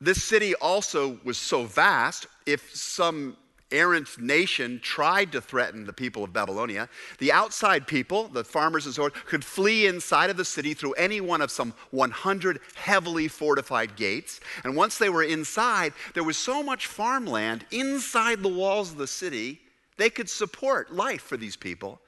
this 0.00 0.22
city 0.22 0.54
also 0.56 1.18
was 1.24 1.38
so 1.38 1.64
vast, 1.64 2.26
if 2.46 2.74
some 2.74 3.36
errant 3.72 4.18
nation 4.18 4.80
tried 4.82 5.30
to 5.30 5.40
threaten 5.40 5.84
the 5.84 5.92
people 5.92 6.24
of 6.24 6.32
Babylonia, 6.32 6.88
the 7.18 7.30
outside 7.30 7.86
people, 7.86 8.28
the 8.28 8.42
farmers 8.42 8.86
and 8.86 8.94
so 8.94 9.04
on, 9.04 9.10
could 9.26 9.44
flee 9.44 9.86
inside 9.86 10.30
of 10.30 10.36
the 10.36 10.44
city 10.44 10.74
through 10.74 10.92
any 10.94 11.20
one 11.20 11.40
of 11.40 11.50
some 11.50 11.72
100 11.92 12.60
heavily 12.74 13.28
fortified 13.28 13.94
gates. 13.96 14.40
And 14.64 14.74
once 14.74 14.98
they 14.98 15.08
were 15.08 15.22
inside, 15.22 15.92
there 16.14 16.24
was 16.24 16.36
so 16.36 16.62
much 16.62 16.86
farmland 16.86 17.64
inside 17.70 18.42
the 18.42 18.48
walls 18.48 18.90
of 18.90 18.98
the 18.98 19.06
city, 19.06 19.60
they 19.96 20.10
could 20.10 20.28
support 20.28 20.92
life 20.92 21.22
for 21.22 21.36
these 21.36 21.56
people 21.56 22.00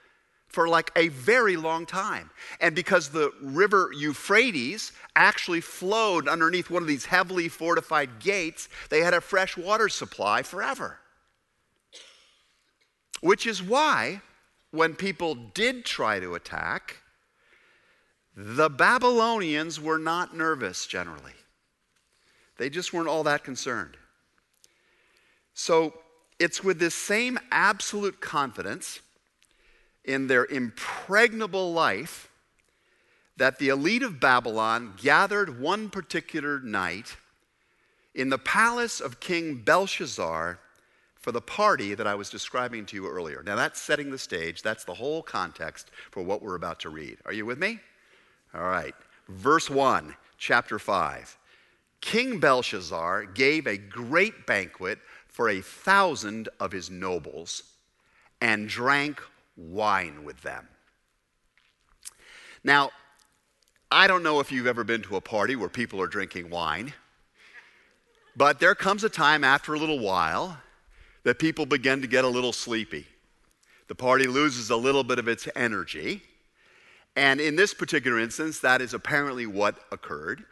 for 0.53 0.69
like 0.69 0.91
a 0.97 1.09
very 1.09 1.57
long 1.57 1.87
time. 1.87 2.31
And 2.61 2.77
because 2.77 3.09
the 3.09 3.33
river 3.41 3.91
Euphrates 3.97 4.93
actually 5.17 5.63
flowed 5.63 6.29
underneath 6.29 6.71
one 6.71 6.83
of 6.83 6.89
these 6.89 7.07
heavily 7.07 7.49
fortified 7.49 8.21
gates, 8.21 8.69
they 8.91 9.01
had 9.01 9.15
a 9.15 9.21
fresh 9.21 9.57
water 9.57 9.89
supply 9.89 10.43
forever. 10.43 10.99
Which 13.21 13.47
is 13.47 13.63
why, 13.63 14.21
when 14.71 14.95
people 14.95 15.35
did 15.35 15.85
try 15.85 16.21
to 16.21 16.35
attack, 16.35 16.99
the 18.37 18.69
Babylonians 18.69 19.81
were 19.81 19.99
not 19.99 20.37
nervous 20.37 20.87
generally. 20.87 21.35
They 22.59 22.69
just 22.69 22.93
weren't 22.93 23.09
all 23.09 23.25
that 23.25 23.45
concerned. 23.45 23.97
So 25.55 25.95
it's 26.39 26.63
with 26.65 26.79
this 26.79 26.95
same 26.95 27.39
absolute 27.51 28.21
confidence 28.21 29.01
in 30.05 30.27
their 30.27 30.45
impregnable 30.47 31.73
life 31.73 32.31
that 33.37 33.59
the 33.59 33.69
elite 33.69 34.03
of 34.03 34.21
Babylon 34.21 34.95
gathered 35.01 35.61
one 35.61 35.91
particular 35.91 36.61
night 36.61 37.17
in 38.15 38.29
the 38.29 38.39
palace 38.39 39.01
of 39.01 39.21
King 39.21 39.57
Belshazzar 39.57 40.59
for 41.19 41.33
the 41.33 41.41
party 41.41 41.95
that 41.95 42.07
I 42.07 42.15
was 42.15 42.31
describing 42.31 42.85
to 42.87 42.97
you 42.97 43.09
earlier. 43.09 43.43
Now, 43.45 43.57
that's 43.57 43.81
setting 43.81 44.11
the 44.11 44.19
stage. 44.19 44.63
That's 44.63 44.85
the 44.85 44.95
whole 44.95 45.23
context 45.23 45.91
for 46.11 46.23
what 46.23 46.43
we're 46.43 46.57
about 46.57 46.81
to 46.81 46.91
read. 46.91 47.19
Are 47.25 47.33
you 47.33 47.47
with 47.47 47.59
me? 47.59 47.79
All 48.55 48.63
right. 48.63 48.95
Verse 49.29 49.71
1, 49.71 50.15
chapter 50.37 50.79
5. 50.79 51.39
King 52.01 52.41
Belshazzar 52.41 53.27
gave 53.27 53.67
a 53.67 53.79
great 53.79 54.47
banquet 54.47 54.99
for 55.29 55.49
a 55.49 55.61
thousand 55.63 56.49
of 56.61 56.73
his 56.73 56.91
nobles 56.91 57.63
and 58.41 58.69
drank 58.69 59.23
wine 59.57 60.25
with 60.25 60.41
them. 60.43 60.67
Now, 62.65 62.91
I 63.91 64.07
don't 64.07 64.23
know 64.23 64.41
if 64.41 64.51
you've 64.51 64.67
ever 64.67 64.85
been 64.85 65.03
to 65.03 65.17
a 65.17 65.21
party 65.21 65.57
where 65.57 65.69
people 65.69 66.01
are 66.01 66.07
drinking 66.07 66.49
wine, 66.49 66.93
but 68.37 68.61
there 68.61 68.75
comes 68.75 69.05
a 69.05 69.11
time 69.11 69.45
after 69.45 69.75
a 69.75 69.79
little 69.79 69.99
while 69.99 70.59
that 71.25 71.39
people 71.39 71.67
begin 71.67 72.01
to 72.01 72.07
get 72.07 72.25
a 72.25 72.29
little 72.29 72.53
sleepy. 72.53 73.07
The 73.89 73.95
party 73.95 74.27
loses 74.27 74.71
a 74.71 74.77
little 74.77 75.05
bit 75.05 75.19
of 75.19 75.29
its 75.29 75.49
energy. 75.55 76.23
And 77.15 77.41
in 77.41 77.57
this 77.57 77.75
particular 77.75 78.19
instance, 78.19 78.61
that 78.61 78.81
is 78.81 78.95
apparently 78.95 79.47
what 79.47 79.77
occurred. 79.93 80.45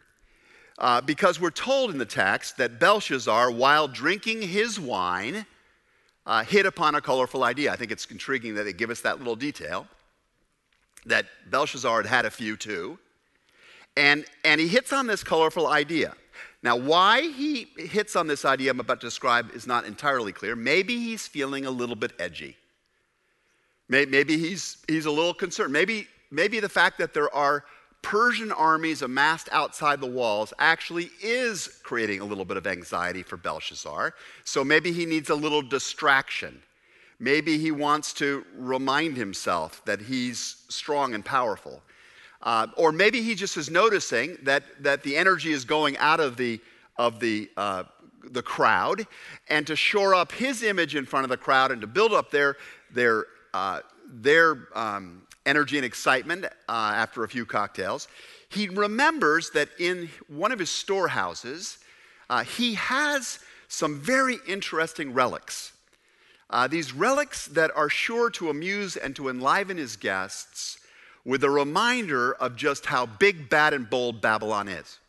Uh, 0.77 1.01
because 1.01 1.39
we're 1.39 1.49
told 1.49 1.91
in 1.91 1.97
the 1.97 2.05
text 2.05 2.57
that 2.57 2.79
Belshazzar, 2.79 3.51
while 3.51 3.87
drinking 3.87 4.43
his 4.43 4.79
wine, 4.79 5.45
uh, 6.25 6.43
hit 6.43 6.65
upon 6.65 6.95
a 6.95 7.01
colorful 7.01 7.43
idea. 7.43 7.71
I 7.71 7.75
think 7.75 7.91
it's 7.91 8.05
intriguing 8.05 8.55
that 8.55 8.63
they 8.63 8.73
give 8.73 8.89
us 8.89 9.01
that 9.01 9.17
little 9.17 9.35
detail 9.35 9.87
that 11.05 11.25
Belshazzar 11.49 12.03
had 12.03 12.05
had 12.05 12.25
a 12.25 12.31
few 12.31 12.55
too. 12.55 12.99
And, 13.97 14.25
and 14.45 14.61
he 14.61 14.67
hits 14.67 14.93
on 14.93 15.07
this 15.07 15.23
colorful 15.23 15.67
idea. 15.67 16.13
Now, 16.63 16.75
why 16.75 17.21
he 17.21 17.67
hits 17.75 18.15
on 18.15 18.27
this 18.27 18.45
idea 18.45 18.71
I'm 18.71 18.79
about 18.79 19.01
to 19.01 19.07
describe 19.07 19.51
is 19.53 19.65
not 19.65 19.85
entirely 19.85 20.31
clear. 20.31 20.55
Maybe 20.55 20.97
he's 20.97 21.27
feeling 21.27 21.65
a 21.65 21.71
little 21.71 21.95
bit 21.95 22.13
edgy. 22.19 22.55
Maybe 23.89 24.37
he's, 24.37 24.77
he's 24.87 25.05
a 25.05 25.11
little 25.11 25.33
concerned. 25.33 25.73
Maybe, 25.73 26.07
maybe 26.29 26.61
the 26.61 26.69
fact 26.69 26.97
that 26.99 27.13
there 27.13 27.33
are 27.35 27.65
Persian 28.01 28.51
armies 28.51 29.01
amassed 29.01 29.47
outside 29.51 30.01
the 30.01 30.07
walls 30.07 30.53
actually 30.59 31.11
is 31.21 31.79
creating 31.83 32.19
a 32.19 32.25
little 32.25 32.45
bit 32.45 32.57
of 32.57 32.65
anxiety 32.65 33.23
for 33.23 33.37
Belshazzar. 33.37 34.13
So 34.43 34.63
maybe 34.63 34.91
he 34.91 35.05
needs 35.05 35.29
a 35.29 35.35
little 35.35 35.61
distraction. 35.61 36.61
Maybe 37.19 37.59
he 37.59 37.71
wants 37.71 38.13
to 38.13 38.43
remind 38.57 39.15
himself 39.15 39.83
that 39.85 40.01
he's 40.01 40.63
strong 40.69 41.13
and 41.13 41.23
powerful. 41.23 41.83
Uh, 42.41 42.67
or 42.75 42.91
maybe 42.91 43.21
he 43.21 43.35
just 43.35 43.55
is 43.57 43.69
noticing 43.69 44.37
that, 44.41 44.63
that 44.79 45.03
the 45.03 45.15
energy 45.15 45.51
is 45.51 45.63
going 45.63 45.95
out 45.97 46.19
of 46.19 46.37
the, 46.37 46.59
of 46.97 47.19
the, 47.19 47.49
uh, 47.55 47.83
the 48.31 48.41
crowd, 48.41 49.05
and 49.49 49.67
to 49.67 49.75
shore 49.75 50.15
up 50.15 50.31
his 50.31 50.63
image 50.63 50.95
in 50.95 51.05
front 51.05 51.23
of 51.23 51.29
the 51.29 51.37
crowd 51.37 51.71
and 51.71 51.81
to 51.81 51.87
build 51.87 52.13
up 52.13 52.31
their, 52.31 52.57
their, 52.91 53.25
uh, 53.53 53.81
their 54.07 54.67
um, 54.73 55.21
energy 55.45 55.77
and 55.77 55.85
excitement 55.85 56.45
uh, 56.45 56.49
after 56.69 57.23
a 57.23 57.29
few 57.29 57.45
cocktails, 57.45 58.07
he 58.49 58.67
remembers 58.69 59.49
that 59.51 59.69
in 59.79 60.09
one 60.27 60.51
of 60.51 60.59
his 60.59 60.69
storehouses, 60.69 61.79
uh, 62.29 62.43
he 62.43 62.73
has 62.75 63.39
some 63.67 63.99
very 63.99 64.37
interesting 64.47 65.13
relics. 65.13 65.71
Uh, 66.49 66.67
these 66.67 66.93
relics 66.93 67.47
that 67.47 67.71
are 67.75 67.89
sure 67.89 68.29
to 68.29 68.49
amuse 68.49 68.97
and 68.97 69.15
to 69.15 69.29
enliven 69.29 69.77
his 69.77 69.95
guests 69.95 70.77
with 71.23 71.43
a 71.43 71.49
reminder 71.49 72.33
of 72.33 72.55
just 72.55 72.85
how 72.85 73.05
big, 73.05 73.49
bad, 73.49 73.73
and 73.73 73.89
bold 73.89 74.21
Babylon 74.21 74.67
is. 74.67 74.99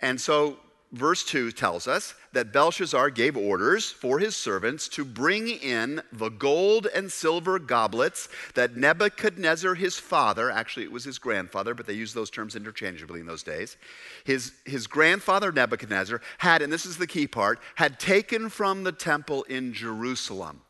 And 0.00 0.20
so 0.20 0.58
verse 0.92 1.24
2 1.24 1.52
tells 1.52 1.86
us 1.86 2.14
that 2.32 2.52
Belshazzar 2.52 3.10
gave 3.10 3.36
orders 3.36 3.90
for 3.90 4.18
his 4.18 4.36
servants 4.36 4.88
to 4.88 5.04
bring 5.04 5.48
in 5.48 6.02
the 6.12 6.30
gold 6.30 6.88
and 6.94 7.10
silver 7.10 7.58
goblets 7.58 8.28
that 8.54 8.76
Nebuchadnezzar, 8.76 9.74
his 9.74 9.98
father, 9.98 10.50
actually 10.50 10.84
it 10.84 10.92
was 10.92 11.04
his 11.04 11.18
grandfather, 11.18 11.74
but 11.74 11.86
they 11.86 11.92
used 11.92 12.14
those 12.14 12.30
terms 12.30 12.56
interchangeably 12.56 13.20
in 13.20 13.26
those 13.26 13.44
days, 13.44 13.76
his, 14.24 14.52
his 14.64 14.86
grandfather 14.86 15.52
Nebuchadnezzar 15.52 16.20
had, 16.38 16.62
and 16.62 16.72
this 16.72 16.86
is 16.86 16.96
the 16.96 17.06
key 17.06 17.26
part, 17.26 17.60
had 17.76 18.00
taken 18.00 18.48
from 18.48 18.82
the 18.82 18.92
temple 18.92 19.44
in 19.44 19.72
Jerusalem. 19.72 20.62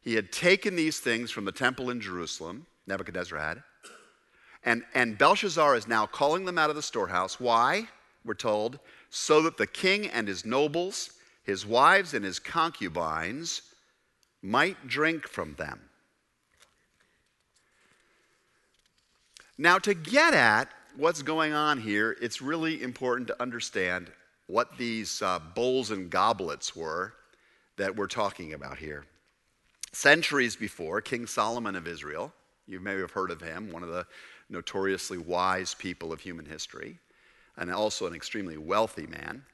He 0.00 0.14
had 0.14 0.32
taken 0.32 0.76
these 0.76 0.98
things 0.98 1.30
from 1.30 1.44
the 1.44 1.52
temple 1.52 1.88
in 1.88 2.00
Jerusalem, 2.00 2.66
Nebuchadnezzar 2.86 3.38
had, 3.38 3.62
and, 4.64 4.82
and 4.94 5.16
Belshazzar 5.16 5.76
is 5.76 5.86
now 5.86 6.06
calling 6.06 6.46
them 6.46 6.58
out 6.58 6.70
of 6.70 6.76
the 6.76 6.82
storehouse. 6.82 7.38
Why? 7.38 7.88
We're 8.24 8.34
told, 8.34 8.78
so 9.10 9.42
that 9.42 9.56
the 9.56 9.66
king 9.66 10.06
and 10.06 10.26
his 10.28 10.44
nobles, 10.44 11.10
his 11.42 11.66
wives 11.66 12.14
and 12.14 12.24
his 12.24 12.38
concubines 12.38 13.62
might 14.42 14.86
drink 14.86 15.28
from 15.28 15.54
them. 15.54 15.80
Now, 19.56 19.78
to 19.78 19.94
get 19.94 20.34
at 20.34 20.68
what's 20.96 21.22
going 21.22 21.52
on 21.52 21.80
here, 21.80 22.16
it's 22.20 22.42
really 22.42 22.82
important 22.82 23.28
to 23.28 23.40
understand 23.40 24.10
what 24.46 24.76
these 24.76 25.22
uh, 25.22 25.38
bowls 25.54 25.90
and 25.90 26.10
goblets 26.10 26.74
were 26.74 27.14
that 27.76 27.94
we're 27.94 28.06
talking 28.06 28.52
about 28.52 28.78
here. 28.78 29.04
Centuries 29.92 30.56
before, 30.56 31.00
King 31.00 31.26
Solomon 31.26 31.76
of 31.76 31.86
Israel, 31.86 32.32
you 32.66 32.80
may 32.80 32.96
have 32.96 33.12
heard 33.12 33.30
of 33.30 33.40
him, 33.40 33.70
one 33.70 33.82
of 33.82 33.90
the 33.90 34.06
notoriously 34.50 35.18
wise 35.18 35.74
people 35.74 36.12
of 36.12 36.20
human 36.20 36.44
history, 36.44 36.98
and 37.56 37.70
also 37.70 38.06
an 38.06 38.14
extremely 38.14 38.56
wealthy 38.56 39.06
man. 39.06 39.44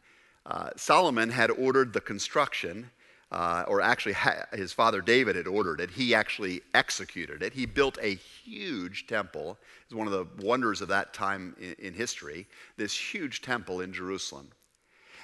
Uh, 0.47 0.71
Solomon 0.77 1.31
had 1.31 1.51
ordered 1.51 1.93
the 1.93 2.01
construction, 2.01 2.91
uh, 3.31 3.65
or 3.69 3.81
actually, 3.81 4.15
ha- 4.15 4.47
his 4.53 4.73
father 4.73 5.01
David 5.01 5.37
had 5.37 5.47
ordered 5.47 5.81
it. 5.81 5.91
He 5.91 6.15
actually 6.15 6.63
executed 6.75 7.43
it. 7.43 7.53
He 7.53 7.67
built 7.67 7.99
a 8.01 8.15
huge 8.15 9.07
temple. 9.07 9.59
It's 9.85 9.95
one 9.95 10.07
of 10.07 10.13
the 10.13 10.45
wonders 10.45 10.81
of 10.81 10.89
that 10.89 11.13
time 11.13 11.55
in, 11.61 11.75
in 11.79 11.95
history, 11.95 12.47
this 12.77 12.97
huge 12.97 13.43
temple 13.43 13.81
in 13.81 13.93
Jerusalem. 13.93 14.49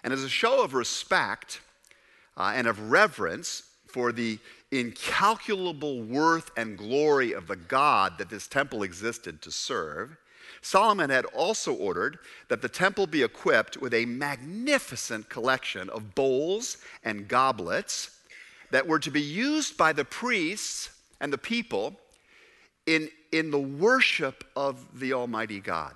And 0.05 0.13
as 0.13 0.23
a 0.23 0.29
show 0.29 0.63
of 0.63 0.75
respect 0.75 1.61
uh, 2.37 2.53
and 2.55 2.67
of 2.67 2.91
reverence 2.91 3.63
for 3.87 4.13
the 4.13 4.39
incalculable 4.71 6.03
worth 6.03 6.51
and 6.57 6.77
glory 6.77 7.33
of 7.33 7.47
the 7.47 7.57
God 7.57 8.19
that 8.19 8.29
this 8.29 8.47
temple 8.47 8.83
existed 8.83 9.41
to 9.43 9.51
serve, 9.51 10.17
Solomon 10.61 11.11
had 11.11 11.25
also 11.27 11.73
ordered 11.73 12.19
that 12.49 12.63
the 12.63 12.69
temple 12.69 13.07
be 13.07 13.23
equipped 13.23 13.77
with 13.77 13.95
a 13.95 14.05
magnificent 14.07 15.29
collection 15.29 15.89
of 15.91 16.15
bowls 16.15 16.79
and 17.05 17.29
goblets 17.29 18.11
that 18.71 18.87
were 18.87 18.99
to 18.99 19.11
be 19.11 19.23
used 19.23 19.77
by 19.77 19.93
the 19.93 20.05
priests 20.05 20.91
and 21.21 21.33
the 21.33 21.39
people 21.39 21.97
in, 22.87 23.09
in 23.33 23.51
the 23.51 23.59
worship 23.59 24.45
of 24.57 24.99
the 24.99 25.13
Almighty 25.13 25.61
God. 25.61 25.95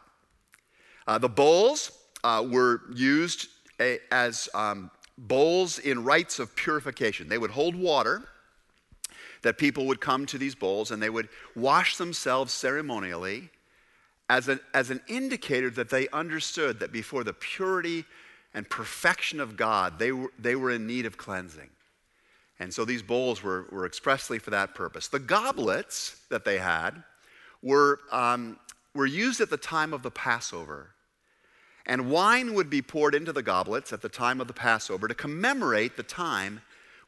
Uh, 1.06 1.18
the 1.18 1.28
bowls 1.28 1.92
uh, 2.22 2.44
were 2.48 2.82
used 2.94 3.48
a, 3.80 3.98
as 4.10 4.48
um, 4.54 4.90
bowls 5.18 5.78
in 5.78 6.04
rites 6.04 6.38
of 6.38 6.54
purification. 6.54 7.28
They 7.28 7.38
would 7.38 7.50
hold 7.50 7.74
water 7.74 8.22
that 9.42 9.58
people 9.58 9.86
would 9.86 10.00
come 10.00 10.26
to 10.26 10.38
these 10.38 10.54
bowls 10.54 10.90
and 10.90 11.02
they 11.02 11.10
would 11.10 11.28
wash 11.56 11.96
themselves 11.96 12.52
ceremonially 12.52 13.50
as 14.30 14.46
an, 14.46 14.60
as 14.72 14.90
an 14.90 15.00
indicator 15.08 15.70
that 15.70 15.90
they 15.90 16.08
understood 16.10 16.78
that 16.78 16.92
before 16.92 17.24
the 17.24 17.32
purity 17.32 18.04
and 18.54 18.70
perfection 18.70 19.40
of 19.40 19.56
God, 19.56 19.98
they 19.98 20.12
were, 20.12 20.30
they 20.38 20.54
were 20.54 20.70
in 20.70 20.86
need 20.86 21.04
of 21.04 21.16
cleansing. 21.16 21.68
And 22.60 22.72
so 22.72 22.84
these 22.84 23.02
bowls 23.02 23.42
were, 23.42 23.66
were 23.72 23.86
expressly 23.86 24.38
for 24.38 24.50
that 24.50 24.72
purpose. 24.72 25.08
The 25.08 25.18
goblets 25.18 26.20
that 26.28 26.44
they 26.44 26.58
had 26.58 27.02
were, 27.60 27.98
um, 28.12 28.56
were 28.94 29.04
used 29.04 29.40
at 29.40 29.50
the 29.50 29.56
time 29.56 29.92
of 29.92 30.04
the 30.04 30.12
Passover. 30.12 30.90
And 31.84 32.08
wine 32.08 32.54
would 32.54 32.70
be 32.70 32.82
poured 32.82 33.16
into 33.16 33.32
the 33.32 33.42
goblets 33.42 33.92
at 33.92 34.00
the 34.00 34.08
time 34.08 34.40
of 34.40 34.46
the 34.46 34.52
Passover 34.52 35.08
to 35.08 35.14
commemorate 35.14 35.96
the 35.96 36.04
time 36.04 36.60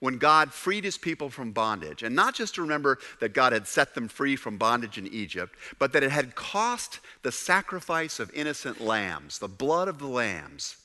when 0.03 0.19
God 0.19 0.53
freed 0.53 0.83
his 0.83 0.99
people 0.99 1.31
from 1.31 1.53
bondage. 1.53 2.03
And 2.03 2.17
not 2.17 2.35
just 2.35 2.57
to 2.57 2.63
remember 2.63 2.99
that 3.21 3.35
God 3.35 3.53
had 3.53 3.69
set 3.69 3.95
them 3.95 4.09
free 4.09 4.35
from 4.35 4.57
bondage 4.57 4.99
in 4.99 5.07
Egypt, 5.07 5.55
but 5.79 5.93
that 5.93 6.03
it 6.03 6.11
had 6.11 6.35
cost 6.35 6.99
the 7.23 7.31
sacrifice 7.31 8.19
of 8.19 8.29
innocent 8.35 8.81
lambs, 8.81 9.39
the 9.39 9.47
blood 9.47 9.87
of 9.87 10.01
the 10.01 10.09
lambs, 10.09 10.77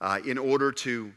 uh, 0.00 0.18
in 0.26 0.38
order 0.38 0.72
to, 0.72 1.12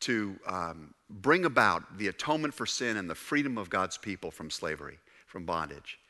to 0.00 0.34
um, 0.48 0.92
bring 1.08 1.44
about 1.44 1.98
the 1.98 2.08
atonement 2.08 2.52
for 2.52 2.66
sin 2.66 2.96
and 2.96 3.08
the 3.08 3.14
freedom 3.14 3.56
of 3.56 3.70
God's 3.70 3.96
people 3.96 4.32
from 4.32 4.50
slavery, 4.50 4.98
from 5.28 5.46
bondage. 5.46 6.00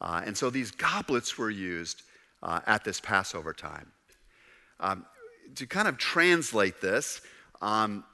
Uh, 0.00 0.22
and 0.24 0.36
so 0.36 0.50
these 0.50 0.70
goblets 0.70 1.36
were 1.36 1.50
used 1.50 2.02
uh, 2.44 2.60
at 2.68 2.84
this 2.84 3.00
Passover 3.00 3.52
time. 3.52 3.90
Um, 4.78 5.04
to 5.56 5.66
kind 5.66 5.88
of 5.88 5.98
translate 5.98 6.80
this, 6.80 7.22
um, 7.60 8.04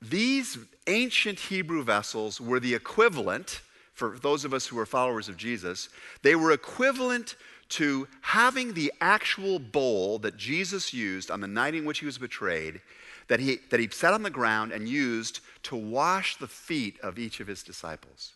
these 0.00 0.58
ancient 0.86 1.38
Hebrew 1.40 1.82
vessels 1.82 2.40
were 2.40 2.60
the 2.60 2.74
equivalent, 2.74 3.60
for 3.92 4.18
those 4.18 4.44
of 4.44 4.54
us 4.54 4.66
who 4.66 4.78
are 4.78 4.86
followers 4.86 5.28
of 5.28 5.36
Jesus, 5.36 5.88
they 6.22 6.36
were 6.36 6.52
equivalent 6.52 7.34
to 7.70 8.08
having 8.22 8.72
the 8.72 8.92
actual 9.00 9.58
bowl 9.58 10.18
that 10.20 10.36
Jesus 10.36 10.94
used 10.94 11.30
on 11.30 11.40
the 11.40 11.48
night 11.48 11.74
in 11.74 11.84
which 11.84 11.98
he 11.98 12.06
was 12.06 12.16
betrayed, 12.16 12.80
that 13.26 13.40
he, 13.40 13.58
that 13.70 13.80
he 13.80 13.88
set 13.88 14.14
on 14.14 14.22
the 14.22 14.30
ground 14.30 14.72
and 14.72 14.88
used 14.88 15.40
to 15.64 15.76
wash 15.76 16.36
the 16.36 16.46
feet 16.46 16.98
of 17.02 17.18
each 17.18 17.40
of 17.40 17.46
his 17.46 17.62
disciples. 17.62 18.32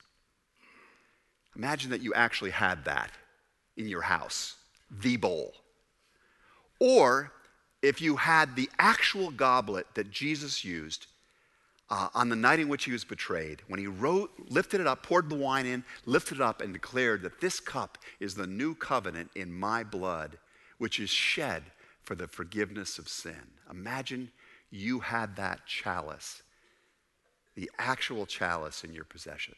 Imagine 1.57 1.91
that 1.91 2.03
you 2.03 2.13
actually 2.13 2.51
had 2.51 2.85
that 2.85 3.11
in 3.77 3.89
your 3.89 4.03
house, 4.03 4.57
the 4.91 5.17
bowl. 5.17 5.55
Or 6.79 7.33
if 7.81 8.03
you 8.03 8.17
had 8.17 8.57
the 8.57 8.69
actual 8.79 9.31
goblet 9.31 9.87
that 9.95 10.11
Jesus 10.11 10.65
used 10.65 11.07
uh, 11.93 12.09
on 12.15 12.31
the 12.31 12.37
night 12.37 12.59
in 12.59 12.69
which 12.69 12.85
he 12.85 12.93
was 12.93 13.05
betrayed, 13.05 13.61
when 13.69 13.79
he 13.79 13.87
wrote, 13.87 14.33
lifted 14.49 14.81
it 14.81 14.87
up, 14.87 15.03
poured 15.03 15.29
the 15.29 15.37
wine 15.37 15.67
in, 15.67 15.85
lifted 16.07 16.37
it 16.37 16.41
up, 16.41 16.63
and 16.63 16.73
declared 16.73 17.21
that 17.21 17.39
this 17.43 17.61
cup 17.61 17.99
is 18.19 18.35
the 18.35 18.47
new 18.47 18.75
covenant 18.75 19.31
in 19.37 19.53
my 19.53 19.85
blood, 19.85 20.39
which 20.79 20.99
is 20.99 21.11
shed 21.11 21.63
for 22.03 22.15
the 22.15 22.27
forgiveness 22.27 22.99
of 22.99 23.11
sin. 23.11 23.43
Imagine 23.71 24.31
you 24.71 25.01
had 25.01 25.37
that 25.37 25.67
chalice, 25.67 26.43
the 27.57 27.71
actual 27.79 28.25
chalice 28.25 28.85
in 28.85 28.95
your 28.95 29.05
possession. 29.05 29.55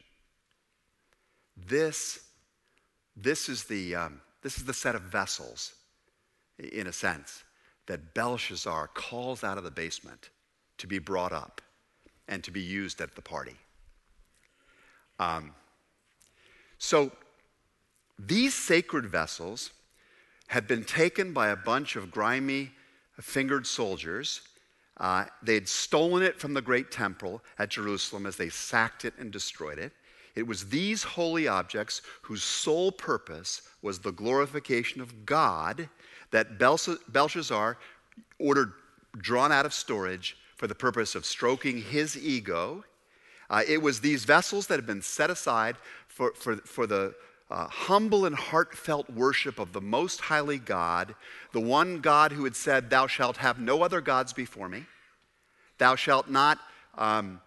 This, 1.55 2.19
this, 3.15 3.47
is, 3.47 3.63
the, 3.63 3.95
um, 3.95 4.19
this 4.41 4.57
is 4.57 4.65
the 4.65 4.73
set 4.73 4.93
of 4.93 5.03
vessels, 5.03 5.73
in 6.59 6.87
a 6.87 6.93
sense, 6.93 7.45
that 7.85 8.13
Belshazzar 8.13 8.89
calls 8.89 9.41
out 9.41 9.57
of 9.57 9.63
the 9.63 9.71
basement 9.71 10.31
to 10.79 10.85
be 10.85 10.99
brought 10.99 11.31
up 11.31 11.61
and 12.27 12.43
to 12.43 12.51
be 12.51 12.61
used 12.61 13.01
at 13.01 13.15
the 13.15 13.21
party. 13.21 13.55
Um, 15.19 15.53
so 16.77 17.11
these 18.19 18.53
sacred 18.53 19.05
vessels 19.05 19.71
had 20.47 20.67
been 20.67 20.83
taken 20.83 21.33
by 21.33 21.49
a 21.49 21.55
bunch 21.55 21.95
of 21.95 22.11
grimy, 22.11 22.71
fingered 23.19 23.65
soldiers. 23.65 24.41
Uh, 24.97 25.25
they'd 25.41 25.67
stolen 25.67 26.23
it 26.23 26.39
from 26.39 26.53
the 26.53 26.61
great 26.61 26.91
temple 26.91 27.41
at 27.59 27.69
Jerusalem 27.69 28.25
as 28.25 28.37
they 28.37 28.49
sacked 28.49 29.05
it 29.05 29.13
and 29.17 29.31
destroyed 29.31 29.79
it. 29.79 29.91
It 30.35 30.45
was 30.45 30.67
these 30.67 31.01
holy 31.03 31.47
objects 31.47 32.01
whose 32.21 32.43
sole 32.43 32.91
purpose 32.91 33.61
was 33.81 33.99
the 33.99 34.11
glorification 34.11 35.01
of 35.01 35.25
God 35.25 35.89
that 36.31 36.59
Belshazzar 36.59 37.77
ordered 38.37 38.73
drawn 39.17 39.51
out 39.51 39.65
of 39.65 39.73
storage 39.73 40.37
for 40.55 40.67
the 40.67 40.75
purpose 40.75 41.15
of 41.15 41.25
stroking 41.25 41.81
his 41.81 42.17
ego. 42.17 42.83
Uh, 43.49 43.61
it 43.67 43.81
was 43.81 43.99
these 43.99 44.25
vessels 44.25 44.67
that 44.67 44.75
had 44.75 44.87
been 44.87 45.01
set 45.01 45.29
aside 45.29 45.75
for, 46.07 46.33
for, 46.33 46.55
for 46.57 46.87
the 46.87 47.13
uh, 47.51 47.67
humble 47.67 48.25
and 48.25 48.35
heartfelt 48.35 49.09
worship 49.09 49.59
of 49.59 49.71
the 49.71 49.81
most 49.81 50.21
highly 50.21 50.57
God, 50.57 51.13
the 51.51 51.59
one 51.59 51.99
God 51.99 52.31
who 52.31 52.43
had 52.43 52.55
said, 52.55 52.89
Thou 52.89 53.05
shalt 53.05 53.37
have 53.37 53.59
no 53.59 53.83
other 53.83 54.01
gods 54.01 54.33
before 54.33 54.67
me. 54.67 54.85
Thou 55.77 55.95
shalt 55.95 56.29
not 56.29 56.57
um, 56.97 57.39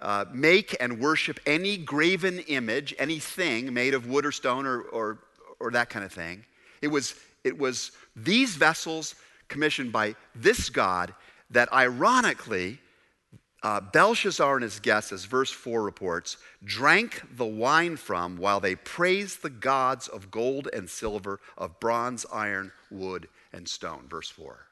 uh, 0.00 0.24
make 0.32 0.74
and 0.80 1.00
worship 1.00 1.38
any 1.44 1.76
graven 1.76 2.38
image, 2.40 2.94
anything 2.98 3.74
made 3.74 3.92
of 3.92 4.06
wood 4.06 4.24
or 4.24 4.32
stone 4.32 4.66
or, 4.66 4.82
or, 4.82 5.18
or 5.60 5.70
that 5.72 5.90
kind 5.90 6.04
of 6.04 6.12
thing. 6.12 6.44
It 6.80 6.88
was, 6.88 7.14
it 7.44 7.58
was 7.58 7.92
these 8.16 8.56
vessels 8.56 9.14
commissioned 9.48 9.92
by 9.92 10.14
this 10.34 10.70
God 10.70 11.12
that 11.52 11.72
ironically 11.72 12.80
uh, 13.62 13.80
Belshazzar 13.80 14.56
and 14.56 14.64
his 14.64 14.80
guests, 14.80 15.12
as 15.12 15.24
verse 15.24 15.50
4 15.50 15.82
reports, 15.82 16.36
drank 16.64 17.22
the 17.36 17.46
wine 17.46 17.96
from 17.96 18.36
while 18.36 18.58
they 18.58 18.74
praised 18.74 19.42
the 19.42 19.50
gods 19.50 20.08
of 20.08 20.32
gold 20.32 20.68
and 20.72 20.90
silver, 20.90 21.38
of 21.56 21.78
bronze, 21.78 22.26
iron, 22.32 22.72
wood, 22.90 23.28
and 23.52 23.68
stone. 23.68 24.06
Verse 24.08 24.28
4. 24.28 24.66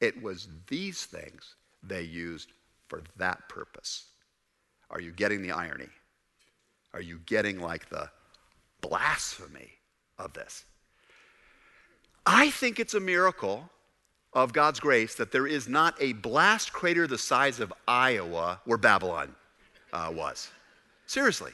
It 0.00 0.22
was 0.22 0.48
these 0.68 1.04
things 1.04 1.54
they 1.82 2.02
used 2.02 2.52
for 2.88 3.02
that 3.16 3.46
purpose. 3.48 4.06
Are 4.90 5.00
you 5.00 5.12
getting 5.12 5.42
the 5.42 5.52
irony? 5.52 5.88
Are 6.94 7.00
you 7.00 7.20
getting 7.26 7.60
like 7.60 7.88
the 7.90 8.10
blasphemy 8.80 9.70
of 10.18 10.32
this? 10.32 10.64
I 12.24 12.50
think 12.50 12.80
it's 12.80 12.94
a 12.94 13.00
miracle 13.00 13.68
of 14.34 14.52
God's 14.52 14.80
grace 14.80 15.14
that 15.16 15.30
there 15.30 15.46
is 15.46 15.68
not 15.68 15.94
a 16.00 16.14
blast 16.14 16.72
crater 16.72 17.06
the 17.06 17.18
size 17.18 17.60
of 17.60 17.72
Iowa 17.86 18.60
where 18.64 18.78
Babylon 18.78 19.34
uh, 19.92 20.10
was. 20.14 20.50
Seriously. 21.06 21.52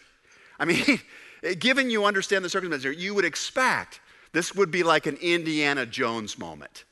I 0.59 0.65
mean, 0.65 1.01
given 1.59 1.91
you 1.91 2.05
understand 2.05 2.45
the 2.45 2.49
circumstances, 2.49 3.03
you 3.03 3.15
would 3.15 3.25
expect 3.25 4.01
this 4.33 4.55
would 4.55 4.71
be 4.71 4.83
like 4.83 5.07
an 5.07 5.17
Indiana 5.17 5.87
Jones 5.87 6.39
moment. 6.39 6.85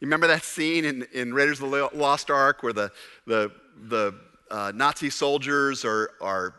You 0.00 0.06
remember 0.06 0.28
that 0.28 0.44
scene 0.44 0.84
in, 0.84 1.06
in 1.12 1.34
Raiders 1.34 1.60
of 1.60 1.70
the 1.70 1.90
Lost 1.92 2.30
Ark 2.30 2.62
where 2.62 2.72
the, 2.72 2.92
the, 3.26 3.50
the 3.88 4.14
uh, 4.50 4.72
Nazi 4.74 5.10
soldiers 5.10 5.84
are, 5.84 6.12
are 6.20 6.54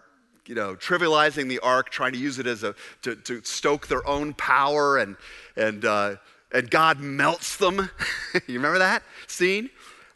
you 0.45 0.56
know, 0.56 0.76
trivializing 0.76 1.48
the 1.48 1.60
ark, 1.60 1.89
trying 1.89 2.12
to 2.12 2.17
use 2.17 2.39
it 2.39 2.48
as 2.48 2.63
a, 2.63 2.76
to, 3.04 3.15
to 3.15 3.41
stoke 3.43 3.88
their 3.88 4.06
own 4.08 4.34
power 4.34 4.98
and, 4.98 5.15
and 5.56 5.86
uh, 5.86 6.15
and 6.51 6.69
God 6.69 6.99
melts 6.99 7.57
them. 7.57 7.89
you 8.47 8.55
remember 8.55 8.79
that 8.79 9.03
scene? 9.27 9.69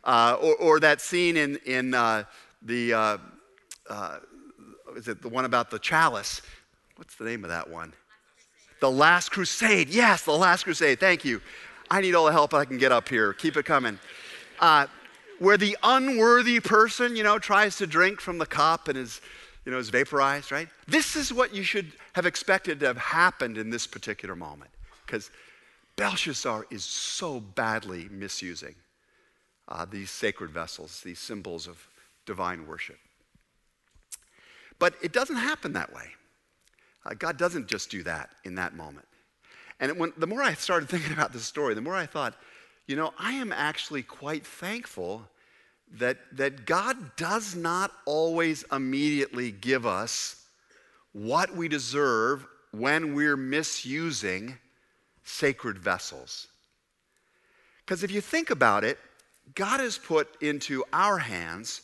Uh, 0.04 0.38
or, 0.42 0.56
or, 0.56 0.80
that 0.82 1.00
scene 1.00 1.38
in, 1.38 1.56
in 1.66 1.94
uh, 1.94 2.26
the, 2.62 2.94
uh, 2.94 3.18
uh, 3.90 4.18
is 4.98 5.08
it 5.08 5.22
the 5.22 5.30
one 5.30 5.46
about 5.46 5.72
the 5.72 5.80
chalice? 5.80 6.42
What's 6.98 7.16
the 7.16 7.24
name 7.24 7.46
of 7.46 7.50
that 7.50 7.70
one? 7.70 7.94
The 8.82 8.92
Last 8.92 9.32
Crusade. 9.32 9.88
Yes, 9.88 10.24
The 10.24 10.34
Last 10.34 10.66
Crusade. 10.66 11.00
Thank 11.00 11.24
you. 11.24 11.42
I 11.90 12.02
need 12.02 12.16
all 12.16 12.26
the 12.26 12.34
help 12.34 12.54
I 12.54 12.66
can 12.66 12.78
get 12.78 12.92
up 12.92 13.08
here. 13.08 13.32
Keep 13.32 13.56
it 13.56 13.64
coming. 13.64 13.98
Uh, 14.60 14.88
where 15.40 15.58
the 15.58 15.78
unworthy 15.84 16.60
person, 16.60 17.16
you 17.16 17.24
know, 17.24 17.40
tries 17.40 17.78
to 17.78 17.88
drink 17.88 18.20
from 18.20 18.38
the 18.38 18.46
cup 18.46 18.88
and 18.90 18.98
is, 18.98 19.22
you 19.66 19.72
know, 19.72 19.78
is 19.78 19.90
vaporized, 19.90 20.52
right? 20.52 20.68
This 20.88 21.16
is 21.16 21.34
what 21.34 21.54
you 21.54 21.64
should 21.64 21.94
have 22.14 22.26
expected 22.26 22.80
to 22.82 22.88
have 22.88 22.98
happened 22.98 23.58
in 23.58 23.70
this 23.70 23.88
particular 23.88 24.36
moment. 24.36 24.72
Because 25.06 25.32
Belshazzar 25.96 26.66
is 26.72 26.84
so 26.84 27.40
badly 27.40 28.08
misusing 28.10 28.76
uh, 29.68 29.86
these 29.86 30.10
sacred 30.10 30.50
vessels, 30.50 31.02
these 31.02 31.20
symbols 31.20 31.68
of 31.68 31.88
divine 32.26 32.68
worship. 32.68 32.98
But 34.80 34.96
it 35.02 35.14
doesn't 35.14 35.36
happen 35.36 35.74
that 35.74 35.94
way. 35.94 36.10
Uh, 37.06 37.14
God 37.14 37.38
doesn't 37.38 37.68
just 37.68 37.90
do 37.90 38.04
that 38.04 38.32
in 38.44 38.56
that 38.56 38.76
moment. 38.76 39.08
And 39.80 39.98
when, 40.00 40.14
the 40.18 40.28
more 40.28 40.42
I 40.42 40.54
started 40.54 40.90
thinking 40.90 41.14
about 41.14 41.34
this 41.34 41.46
story, 41.46 41.74
the 41.74 41.82
more 41.82 41.96
I 41.96 42.06
thought, 42.06 42.36
you 42.88 42.96
know, 42.96 43.14
I 43.18 43.34
am 43.34 43.52
actually 43.52 44.04
quite 44.04 44.46
thankful 44.46 45.28
that, 46.00 46.18
that 46.34 46.66
God 46.66 47.16
does 47.16 47.56
not 47.56 47.92
always 48.06 48.66
immediately 48.72 49.52
give 49.52 49.86
us 49.86 50.44
what 51.12 51.56
we 51.56 51.68
deserve 51.68 52.46
when 52.72 53.14
we're 53.14 53.38
misusing 53.38 54.58
sacred 55.24 55.78
vessels. 55.78 56.48
Because 57.86 58.04
if 58.04 58.12
you 58.12 58.22
think 58.22 58.50
about 58.50 58.84
it, 58.84 58.98
God 59.56 59.80
has 59.80 59.98
put 59.98 60.42
into 60.42 60.84
our 60.94 61.18
hands, 61.18 61.82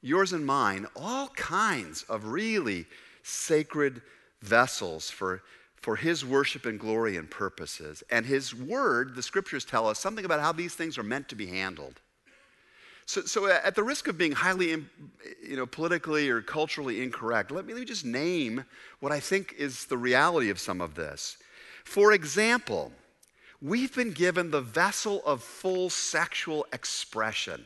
yours 0.00 0.32
and 0.32 0.46
mine, 0.46 0.86
all 0.94 1.28
kinds 1.28 2.04
of 2.04 2.26
really 2.26 2.86
sacred 3.22 4.00
vessels 4.42 5.10
for, 5.10 5.42
for 5.76 5.96
His 5.96 6.24
worship 6.24 6.66
and 6.66 6.78
glory 6.78 7.16
and 7.16 7.28
purposes. 7.30 8.02
And 8.10 8.24
His 8.24 8.54
Word, 8.54 9.16
the 9.16 9.22
scriptures 9.22 9.64
tell 9.64 9.88
us 9.88 9.98
something 9.98 10.24
about 10.24 10.40
how 10.40 10.52
these 10.52 10.74
things 10.74 10.98
are 10.98 11.02
meant 11.02 11.28
to 11.30 11.34
be 11.34 11.46
handled. 11.46 12.00
So, 13.06 13.22
so 13.22 13.46
uh, 13.46 13.60
at 13.62 13.74
the 13.74 13.82
risk 13.82 14.08
of 14.08 14.16
being 14.16 14.32
highly 14.32 14.70
you 14.70 15.56
know, 15.56 15.66
politically 15.66 16.30
or 16.30 16.40
culturally 16.40 17.02
incorrect, 17.02 17.50
let 17.50 17.66
me, 17.66 17.74
let 17.74 17.80
me 17.80 17.86
just 17.86 18.04
name 18.04 18.64
what 19.00 19.12
I 19.12 19.20
think 19.20 19.54
is 19.58 19.86
the 19.86 19.98
reality 19.98 20.48
of 20.50 20.58
some 20.58 20.80
of 20.80 20.94
this. 20.94 21.36
For 21.84 22.12
example, 22.12 22.92
we've 23.62 23.94
been 23.94 24.12
given 24.12 24.50
the 24.50 24.60
vessel 24.60 25.22
of 25.24 25.42
full 25.42 25.90
sexual 25.90 26.66
expression. 26.72 27.64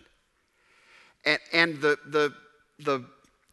And, 1.24 1.38
and 1.52 1.81
the, 1.81 1.98
the, 2.07 2.35
the, 2.78 3.04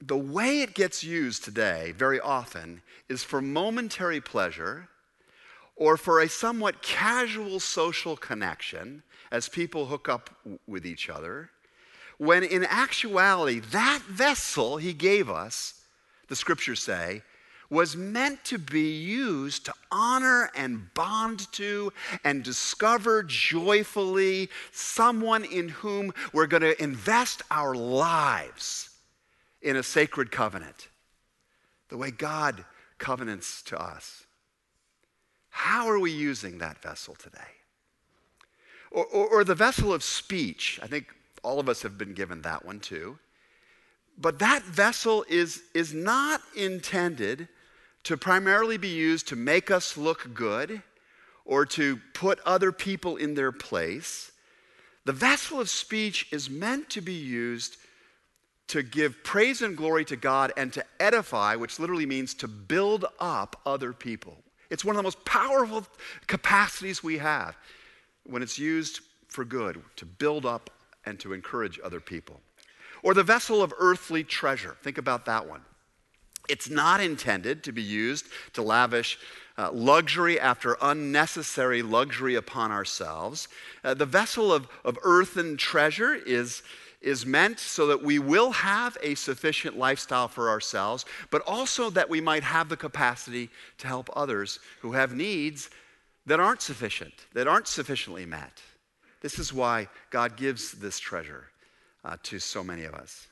the 0.01 0.17
way 0.17 0.61
it 0.61 0.73
gets 0.73 1.03
used 1.03 1.43
today, 1.43 1.93
very 1.97 2.19
often, 2.19 2.81
is 3.09 3.23
for 3.23 3.41
momentary 3.41 4.21
pleasure 4.21 4.89
or 5.75 5.97
for 5.97 6.21
a 6.21 6.29
somewhat 6.29 6.81
casual 6.81 7.59
social 7.59 8.15
connection 8.15 9.03
as 9.31 9.49
people 9.49 9.87
hook 9.87 10.07
up 10.07 10.29
with 10.67 10.85
each 10.85 11.09
other, 11.09 11.49
when 12.17 12.43
in 12.43 12.63
actuality, 12.65 13.59
that 13.59 14.01
vessel 14.03 14.77
he 14.77 14.93
gave 14.93 15.29
us, 15.29 15.81
the 16.27 16.35
scriptures 16.35 16.81
say, 16.81 17.21
was 17.75 17.97
meant 17.97 18.41
to 18.45 18.57
be 18.57 18.93
used 18.93 19.65
to 19.65 19.73
honor 19.91 20.49
and 20.55 20.93
bond 20.93 21.51
to 21.51 21.91
and 22.23 22.41
discover 22.41 23.21
joyfully 23.21 24.49
someone 24.71 25.43
in 25.43 25.67
whom 25.67 26.13
we're 26.31 26.47
going 26.47 26.61
to 26.61 26.81
invest 26.81 27.41
our 27.51 27.75
lives 27.75 28.89
in 29.61 29.75
a 29.75 29.83
sacred 29.83 30.31
covenant, 30.31 30.87
the 31.89 31.97
way 31.97 32.11
God 32.11 32.63
covenants 32.97 33.61
to 33.63 33.77
us. 33.77 34.23
How 35.49 35.87
are 35.87 35.99
we 35.99 36.11
using 36.11 36.59
that 36.59 36.81
vessel 36.81 37.15
today? 37.15 37.39
Or, 38.89 39.05
or, 39.05 39.27
or 39.27 39.43
the 39.43 39.53
vessel 39.53 39.93
of 39.93 40.01
speech. 40.01 40.79
I 40.81 40.87
think 40.87 41.07
all 41.43 41.59
of 41.59 41.67
us 41.67 41.81
have 41.81 41.97
been 41.97 42.13
given 42.13 42.41
that 42.43 42.63
one 42.63 42.79
too. 42.79 43.19
But 44.17 44.39
that 44.39 44.63
vessel 44.63 45.25
is, 45.27 45.63
is 45.73 45.93
not 45.93 46.41
intended 46.55 47.49
to 48.05 48.17
primarily 48.17 48.77
be 48.77 48.87
used 48.87 49.27
to 49.27 49.35
make 49.35 49.69
us 49.69 49.97
look 49.97 50.33
good 50.33 50.81
or 51.43 51.65
to 51.65 51.99
put 52.13 52.39
other 52.45 52.71
people 52.71 53.17
in 53.17 53.33
their 53.33 53.51
place. 53.51 54.31
The 55.05 55.13
vessel 55.13 55.59
of 55.59 55.69
speech 55.69 56.27
is 56.31 56.49
meant 56.49 56.89
to 56.91 57.01
be 57.01 57.13
used 57.13 57.77
to 58.67 58.81
give 58.81 59.23
praise 59.23 59.61
and 59.61 59.77
glory 59.77 60.05
to 60.05 60.15
God 60.15 60.51
and 60.57 60.73
to 60.73 60.83
edify, 60.99 61.55
which 61.55 61.79
literally 61.79 62.05
means 62.07 62.33
to 62.35 62.47
build 62.47 63.05
up 63.19 63.61
other 63.65 63.93
people. 63.93 64.37
It's 64.71 64.83
one 64.83 64.95
of 64.95 64.97
the 64.97 65.03
most 65.03 65.23
powerful 65.25 65.85
capacities 66.25 67.03
we 67.03 67.19
have 67.19 67.55
when 68.25 68.41
it's 68.41 68.57
used 68.57 69.01
for 69.27 69.45
good, 69.45 69.81
to 69.97 70.05
build 70.05 70.45
up 70.45 70.69
and 71.05 71.19
to 71.19 71.33
encourage 71.33 71.79
other 71.83 71.99
people. 71.99 72.39
Or 73.03 73.13
the 73.13 73.23
vessel 73.23 73.61
of 73.61 73.73
earthly 73.77 74.23
treasure. 74.23 74.77
Think 74.81 74.97
about 74.97 75.25
that 75.25 75.47
one. 75.47 75.61
It's 76.49 76.69
not 76.69 77.01
intended 77.01 77.63
to 77.63 77.71
be 77.71 77.81
used 77.81 78.27
to 78.53 78.61
lavish 78.61 79.17
uh, 79.57 79.71
luxury 79.71 80.39
after 80.39 80.77
unnecessary 80.81 81.81
luxury 81.81 82.35
upon 82.35 82.71
ourselves. 82.71 83.47
Uh, 83.83 83.93
the 83.93 84.05
vessel 84.05 84.53
of, 84.53 84.67
of 84.83 84.97
earthen 85.03 85.57
treasure 85.57 86.13
is, 86.13 86.61
is 87.01 87.25
meant 87.25 87.59
so 87.59 87.87
that 87.87 88.01
we 88.01 88.19
will 88.19 88.51
have 88.51 88.97
a 89.01 89.15
sufficient 89.15 89.77
lifestyle 89.77 90.27
for 90.27 90.49
ourselves, 90.49 91.05
but 91.31 91.41
also 91.47 91.89
that 91.89 92.09
we 92.09 92.19
might 92.19 92.43
have 92.43 92.67
the 92.67 92.77
capacity 92.77 93.49
to 93.77 93.87
help 93.87 94.09
others 94.15 94.59
who 94.81 94.91
have 94.91 95.15
needs 95.15 95.69
that 96.25 96.39
aren't 96.39 96.61
sufficient, 96.61 97.13
that 97.33 97.47
aren't 97.47 97.67
sufficiently 97.67 98.25
met. 98.25 98.61
This 99.21 99.39
is 99.39 99.53
why 99.53 99.87
God 100.09 100.35
gives 100.35 100.73
this 100.73 100.99
treasure 100.99 101.45
uh, 102.03 102.17
to 102.23 102.39
so 102.39 102.63
many 102.63 102.83
of 102.83 102.93
us. 102.93 103.27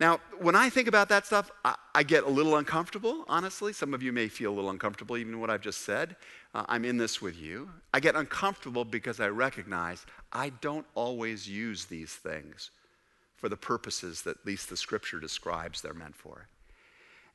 Now, 0.00 0.18
when 0.40 0.56
I 0.56 0.70
think 0.70 0.88
about 0.88 1.08
that 1.10 1.24
stuff, 1.24 1.50
I, 1.64 1.76
I, 1.94 2.02
get 2.02 2.24
a 2.24 2.28
little 2.28 2.56
uncomfortable, 2.56 3.24
honestly. 3.28 3.72
Some 3.72 3.94
of 3.94 4.02
you 4.02 4.12
may 4.12 4.26
feel 4.26 4.52
a 4.52 4.54
little 4.54 4.70
uncomfortable, 4.70 5.16
even 5.16 5.38
what 5.38 5.50
I've 5.50 5.60
just 5.60 5.82
said. 5.82 6.16
Uh, 6.52 6.64
I'm 6.68 6.84
in 6.84 6.96
this 6.96 7.22
with 7.22 7.38
you. 7.38 7.70
I 7.92 8.00
get 8.00 8.16
uncomfortable 8.16 8.84
because 8.84 9.20
I 9.20 9.28
recognize 9.28 10.04
I 10.32 10.50
don't 10.60 10.86
always 10.96 11.48
use 11.48 11.84
these 11.84 12.12
things 12.12 12.70
for 13.36 13.48
the 13.48 13.56
purposes 13.56 14.22
that 14.22 14.38
at 14.38 14.46
least 14.46 14.68
the 14.68 14.76
scripture 14.76 15.20
describes 15.20 15.80
they're 15.80 15.94
meant 15.94 16.16
for. 16.16 16.48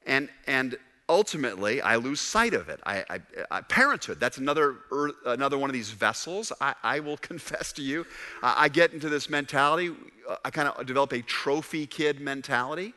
And, 0.06 0.28
and 0.46 0.78
ultimately, 1.10 1.82
I 1.82 1.96
lose 1.96 2.22
sight 2.22 2.54
of 2.54 2.70
it. 2.70 2.80
I, 2.86 3.04
I, 3.10 3.20
I, 3.50 3.62
parenthood, 3.62 4.20
that's 4.20 4.38
another, 4.38 4.76
er, 4.92 5.12
another 5.26 5.58
one 5.58 5.70
of 5.70 5.74
these 5.74 5.90
vessels. 5.90 6.54
I, 6.62 7.00
will 7.00 7.18
confess 7.32 7.74
to 7.74 7.82
you, 7.82 8.06
I 8.42 8.70
get 8.70 8.94
into 8.94 9.10
this 9.10 9.30
mentality. 9.30 9.90
Uh, 10.30 10.36
I 10.46 10.52
kind 10.52 10.70
of 10.70 10.86
develop 10.86 11.12
a 11.12 11.22
trophy 11.22 11.88
kid 11.88 12.22
mentality. 12.22 12.94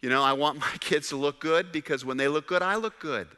You 0.00 0.08
know, 0.08 0.22
I 0.22 0.32
want 0.32 0.58
my 0.58 0.72
kids 0.80 1.10
to 1.10 1.16
look 1.16 1.40
good 1.40 1.70
because 1.70 2.04
when 2.04 2.16
they 2.16 2.28
look 2.28 2.48
good, 2.48 2.62
I 2.62 2.76
look 2.76 2.98
good. 2.98 3.28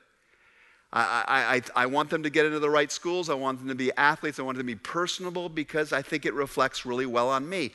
I, 0.93 1.61
I, 1.77 1.83
I, 1.83 1.87
want 1.87 2.11
them 2.11 2.25
to 2.25 2.31
get 2.31 2.47
into 2.47 2.59
the 2.59 2.69
right 2.69 2.91
schools. 2.91 3.31
I 3.31 3.35
want 3.35 3.61
them 3.61 3.69
to 3.69 3.77
be 3.77 3.93
athletes. 3.97 4.41
I 4.41 4.43
want 4.43 4.59
them 4.59 4.67
to 4.67 4.73
be 4.73 4.79
personable 4.79 5.49
because 5.49 5.93
I 5.93 6.03
think 6.03 6.27
it 6.27 6.35
reflects 6.35 6.85
really 6.85 7.07
well 7.07 7.29
on 7.29 7.49
me. 7.49 7.71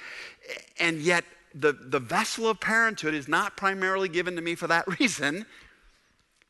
And 0.81 0.99
yet, 0.99 1.23
the, 1.53 1.71
the 1.71 1.99
vessel 1.99 2.49
of 2.49 2.59
parenthood 2.59 3.13
is 3.13 3.29
not 3.29 3.55
primarily 3.55 4.09
given 4.09 4.35
to 4.35 4.41
me 4.41 4.55
for 4.55 4.67
that 4.67 4.85
reason. 4.99 5.45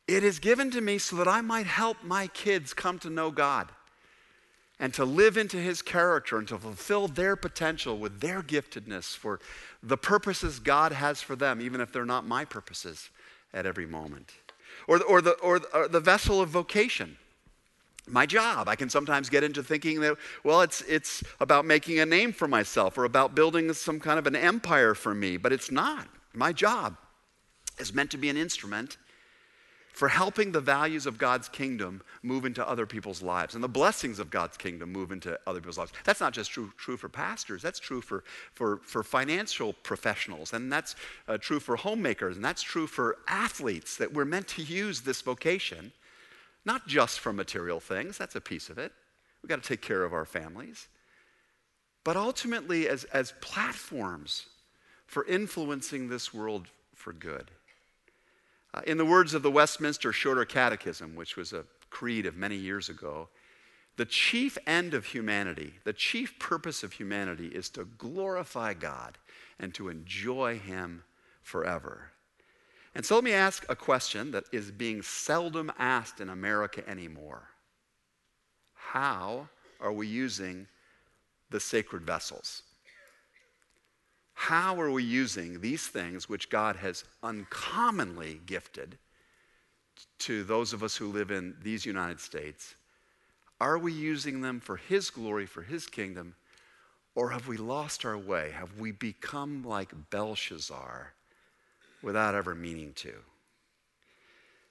It 0.08 0.22
is 0.22 0.38
given 0.38 0.70
to 0.70 0.80
me 0.80 0.98
so 0.98 1.16
that 1.16 1.28
I 1.28 1.40
might 1.40 1.66
help 1.66 2.02
my 2.02 2.28
kids 2.28 2.72
come 2.72 2.98
to 3.00 3.10
know 3.10 3.30
God 3.30 3.68
and 4.78 4.94
to 4.94 5.04
live 5.04 5.36
into 5.36 5.56
His 5.56 5.82
character 5.82 6.38
and 6.38 6.46
to 6.48 6.58
fulfill 6.58 7.08
their 7.08 7.34
potential 7.34 7.98
with 7.98 8.20
their 8.20 8.42
giftedness 8.42 9.16
for 9.16 9.40
the 9.82 9.96
purposes 9.96 10.58
God 10.58 10.92
has 10.92 11.22
for 11.22 11.34
them, 11.34 11.60
even 11.60 11.80
if 11.80 11.92
they're 11.92 12.04
not 12.04 12.26
my 12.26 12.44
purposes 12.44 13.10
at 13.52 13.66
every 13.66 13.86
moment. 13.86 14.32
Or, 14.86 15.02
or, 15.02 15.20
the, 15.20 15.32
or, 15.32 15.60
or 15.74 15.88
the 15.88 16.00
vessel 16.00 16.40
of 16.40 16.50
vocation 16.50 17.16
my 18.08 18.24
job. 18.24 18.68
I 18.68 18.76
can 18.76 18.88
sometimes 18.88 19.28
get 19.28 19.42
into 19.42 19.62
thinking 19.62 20.00
that, 20.00 20.16
well, 20.44 20.60
it's, 20.62 20.80
it's 20.82 21.24
about 21.40 21.64
making 21.64 21.98
a 21.98 22.06
name 22.06 22.32
for 22.32 22.46
myself 22.46 22.96
or 22.96 23.04
about 23.04 23.34
building 23.34 23.72
some 23.72 23.98
kind 23.98 24.18
of 24.18 24.26
an 24.26 24.36
empire 24.36 24.94
for 24.94 25.14
me, 25.14 25.36
but 25.36 25.52
it's 25.52 25.70
not. 25.70 26.06
My 26.32 26.52
job 26.52 26.96
is 27.78 27.92
meant 27.92 28.10
to 28.12 28.16
be 28.16 28.28
an 28.28 28.36
instrument 28.36 28.96
for 29.96 30.08
helping 30.08 30.52
the 30.52 30.60
values 30.60 31.06
of 31.06 31.16
God's 31.16 31.48
kingdom 31.48 32.02
move 32.22 32.44
into 32.44 32.68
other 32.68 32.84
people's 32.84 33.22
lives 33.22 33.54
and 33.54 33.64
the 33.64 33.68
blessings 33.68 34.18
of 34.18 34.28
God's 34.28 34.58
kingdom 34.58 34.92
move 34.92 35.10
into 35.10 35.38
other 35.46 35.58
people's 35.58 35.78
lives. 35.78 35.92
That's 36.04 36.20
not 36.20 36.34
just 36.34 36.50
true, 36.50 36.70
true 36.76 36.98
for 36.98 37.08
pastors, 37.08 37.62
that's 37.62 37.78
true 37.80 38.02
for, 38.02 38.22
for, 38.52 38.76
for 38.84 39.02
financial 39.02 39.72
professionals, 39.72 40.52
and 40.52 40.70
that's 40.70 40.96
uh, 41.28 41.38
true 41.38 41.58
for 41.58 41.76
homemakers, 41.76 42.36
and 42.36 42.44
that's 42.44 42.60
true 42.60 42.86
for 42.86 43.16
athletes, 43.26 43.96
that 43.96 44.12
we're 44.12 44.26
meant 44.26 44.48
to 44.48 44.62
use 44.62 45.00
this 45.00 45.22
vocation 45.22 45.92
not 46.66 46.86
just 46.86 47.20
for 47.20 47.32
material 47.32 47.80
things, 47.80 48.18
that's 48.18 48.34
a 48.34 48.40
piece 48.40 48.68
of 48.68 48.76
it. 48.76 48.92
We've 49.40 49.48
got 49.48 49.62
to 49.62 49.68
take 49.68 49.80
care 49.80 50.04
of 50.04 50.12
our 50.12 50.26
families. 50.26 50.88
But 52.04 52.16
ultimately, 52.16 52.86
as, 52.86 53.04
as 53.04 53.32
platforms 53.40 54.46
for 55.06 55.24
influencing 55.24 56.08
this 56.08 56.34
world 56.34 56.66
for 56.94 57.14
good. 57.14 57.50
Uh, 58.76 58.82
in 58.86 58.98
the 58.98 59.04
words 59.04 59.32
of 59.32 59.42
the 59.42 59.50
Westminster 59.50 60.12
Shorter 60.12 60.44
Catechism, 60.44 61.14
which 61.14 61.36
was 61.36 61.52
a 61.52 61.64
creed 61.88 62.26
of 62.26 62.36
many 62.36 62.56
years 62.56 62.88
ago, 62.88 63.28
the 63.96 64.04
chief 64.04 64.58
end 64.66 64.92
of 64.92 65.06
humanity, 65.06 65.74
the 65.84 65.94
chief 65.94 66.38
purpose 66.38 66.82
of 66.82 66.92
humanity 66.92 67.46
is 67.46 67.70
to 67.70 67.86
glorify 67.96 68.74
God 68.74 69.16
and 69.58 69.72
to 69.74 69.88
enjoy 69.88 70.58
Him 70.58 71.02
forever. 71.42 72.10
And 72.94 73.04
so 73.04 73.14
let 73.14 73.24
me 73.24 73.32
ask 73.32 73.64
a 73.70 73.76
question 73.76 74.30
that 74.32 74.44
is 74.52 74.70
being 74.70 75.00
seldom 75.00 75.72
asked 75.78 76.20
in 76.20 76.28
America 76.28 76.86
anymore. 76.88 77.48
How 78.74 79.48
are 79.80 79.92
we 79.92 80.06
using 80.06 80.66
the 81.50 81.60
sacred 81.60 82.02
vessels? 82.02 82.62
How 84.36 84.80
are 84.80 84.90
we 84.90 85.02
using 85.02 85.60
these 85.60 85.88
things 85.88 86.28
which 86.28 86.50
God 86.50 86.76
has 86.76 87.04
uncommonly 87.22 88.40
gifted 88.46 88.96
to 90.20 90.44
those 90.44 90.72
of 90.72 90.84
us 90.84 90.96
who 90.96 91.10
live 91.10 91.30
in 91.30 91.56
these 91.62 91.84
United 91.84 92.20
States? 92.20 92.76
Are 93.60 93.78
we 93.78 93.92
using 93.92 94.42
them 94.42 94.60
for 94.60 94.76
His 94.76 95.10
glory, 95.10 95.46
for 95.46 95.62
His 95.62 95.86
kingdom, 95.86 96.36
or 97.14 97.30
have 97.30 97.48
we 97.48 97.56
lost 97.56 98.04
our 98.04 98.18
way? 98.18 98.52
Have 98.52 98.78
we 98.78 98.92
become 98.92 99.64
like 99.64 99.90
Belshazzar? 100.10 101.14
without 102.06 102.34
ever 102.34 102.54
meaning 102.54 102.92
to. 102.94 103.12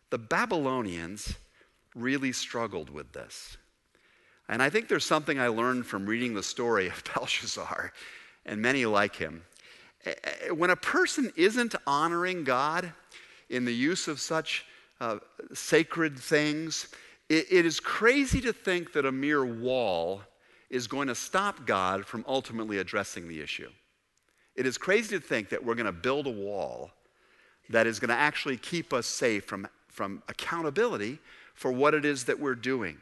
The 0.09 0.17
Babylonians 0.17 1.35
really 1.93 2.31
struggled 2.31 2.89
with 2.89 3.11
this. 3.11 3.57
And 4.47 4.61
I 4.61 4.69
think 4.69 4.87
there's 4.87 5.05
something 5.05 5.39
I 5.39 5.47
learned 5.47 5.85
from 5.85 6.05
reading 6.05 6.33
the 6.33 6.43
story 6.43 6.87
of 6.87 7.03
Belshazzar 7.15 7.91
and 8.45 8.61
many 8.61 8.85
like 8.85 9.15
him. 9.15 9.43
When 10.51 10.69
a 10.69 10.75
person 10.75 11.31
isn't 11.35 11.75
honoring 11.87 12.43
God 12.43 12.91
in 13.49 13.65
the 13.65 13.73
use 13.73 14.07
of 14.07 14.19
such 14.19 14.65
uh, 14.99 15.17
sacred 15.53 16.17
things, 16.17 16.87
it, 17.29 17.47
it 17.51 17.65
is 17.65 17.79
crazy 17.79 18.41
to 18.41 18.53
think 18.53 18.93
that 18.93 19.05
a 19.05 19.11
mere 19.11 19.45
wall 19.45 20.21
is 20.69 20.87
going 20.87 21.07
to 21.07 21.15
stop 21.15 21.65
God 21.65 22.05
from 22.05 22.25
ultimately 22.27 22.77
addressing 22.77 23.27
the 23.27 23.41
issue. 23.41 23.69
It 24.55 24.65
is 24.65 24.77
crazy 24.77 25.19
to 25.19 25.25
think 25.25 25.49
that 25.49 25.63
we're 25.63 25.75
going 25.75 25.85
to 25.85 25.91
build 25.91 26.27
a 26.27 26.31
wall 26.31 26.91
that 27.69 27.87
is 27.87 27.99
going 27.99 28.09
to 28.09 28.15
actually 28.15 28.57
keep 28.57 28.93
us 28.93 29.05
safe 29.05 29.45
from, 29.45 29.67
from 29.87 30.23
accountability 30.29 31.19
for 31.53 31.71
what 31.71 31.93
it 31.93 32.05
is 32.05 32.25
that 32.25 32.39
we're 32.39 32.55
doing. 32.55 32.97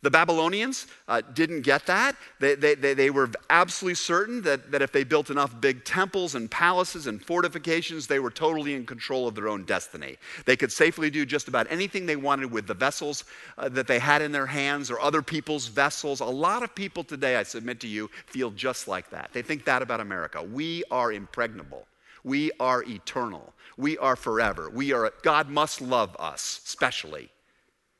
The 0.00 0.10
Babylonians 0.10 0.86
uh, 1.08 1.22
didn't 1.34 1.62
get 1.62 1.86
that. 1.86 2.14
They, 2.38 2.54
they, 2.54 2.76
they, 2.76 2.94
they, 2.94 3.10
were 3.10 3.30
absolutely 3.50 3.96
certain 3.96 4.42
that, 4.42 4.70
that 4.70 4.80
if 4.80 4.92
they 4.92 5.02
built 5.02 5.28
enough 5.28 5.60
big 5.60 5.84
temples 5.84 6.36
and 6.36 6.48
palaces 6.48 7.08
and 7.08 7.20
fortifications, 7.20 8.06
they 8.06 8.20
were 8.20 8.30
totally 8.30 8.74
in 8.74 8.86
control 8.86 9.26
of 9.26 9.34
their 9.34 9.48
own 9.48 9.64
destiny. 9.64 10.16
They 10.46 10.56
could 10.56 10.70
safely 10.70 11.10
do 11.10 11.26
just 11.26 11.48
about 11.48 11.66
anything 11.68 12.06
they 12.06 12.14
wanted 12.14 12.52
with 12.52 12.68
the 12.68 12.74
vessels 12.74 13.24
uh, 13.56 13.68
that 13.70 13.88
they 13.88 13.98
had 13.98 14.22
in 14.22 14.30
their 14.30 14.46
hands 14.46 14.88
or 14.88 15.00
other 15.00 15.20
people's 15.20 15.66
vessels. 15.66 16.20
A 16.20 16.24
lot 16.24 16.62
of 16.62 16.76
people 16.76 17.02
today, 17.02 17.34
I 17.34 17.42
submit 17.42 17.80
to 17.80 17.88
you, 17.88 18.08
feel 18.26 18.52
just 18.52 18.86
like 18.86 19.10
that. 19.10 19.30
They 19.32 19.42
think 19.42 19.64
that 19.64 19.82
about 19.82 19.98
America. 19.98 20.40
We 20.40 20.84
are 20.92 21.12
impregnable, 21.12 21.88
we 22.22 22.52
are 22.60 22.84
eternal. 22.84 23.52
We 23.76 23.96
are 23.98 24.16
forever. 24.16 24.68
We 24.68 24.92
are, 24.92 25.12
God 25.22 25.48
must 25.48 25.80
love 25.80 26.16
us, 26.18 26.60
specially, 26.64 27.30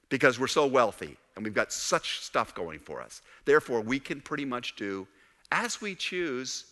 because 0.09 0.41
we're 0.41 0.49
so 0.49 0.67
wealthy 0.67 1.17
and 1.39 1.45
we've 1.45 1.55
got 1.55 1.73
such 1.73 2.19
stuff 2.19 2.53
going 2.53 2.81
for 2.81 3.01
us. 3.01 3.23
Therefore, 3.45 3.81
we 3.81 4.01
can 4.01 4.21
pretty 4.21 4.45
much 4.45 4.75
do 4.75 5.07
as 5.53 5.81
we 5.81 5.95
choose 5.95 6.65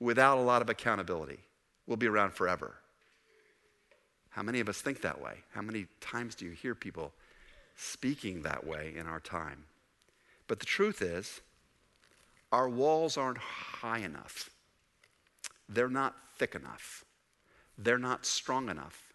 without 0.00 0.36
a 0.36 0.42
lot 0.42 0.60
of 0.60 0.68
accountability. 0.68 1.38
We'll 1.86 1.96
be 1.96 2.06
around 2.06 2.34
forever. 2.34 2.74
How 4.28 4.42
many 4.42 4.60
of 4.60 4.68
us 4.68 4.82
think 4.82 5.00
that 5.00 5.18
way? 5.18 5.32
How 5.54 5.62
many 5.62 5.86
times 6.02 6.34
do 6.34 6.44
you 6.44 6.50
hear 6.50 6.74
people 6.74 7.14
speaking 7.74 8.42
that 8.42 8.66
way 8.66 8.92
in 8.94 9.06
our 9.06 9.18
time? 9.18 9.64
But 10.46 10.60
the 10.60 10.66
truth 10.66 11.00
is, 11.00 11.40
our 12.52 12.68
walls 12.68 13.16
aren't 13.16 13.38
high 13.38 14.00
enough, 14.00 14.50
they're 15.70 15.88
not 15.88 16.14
thick 16.36 16.54
enough. 16.54 17.06
They're 17.78 17.96
not 17.96 18.26
strong 18.26 18.68
enough, 18.68 19.14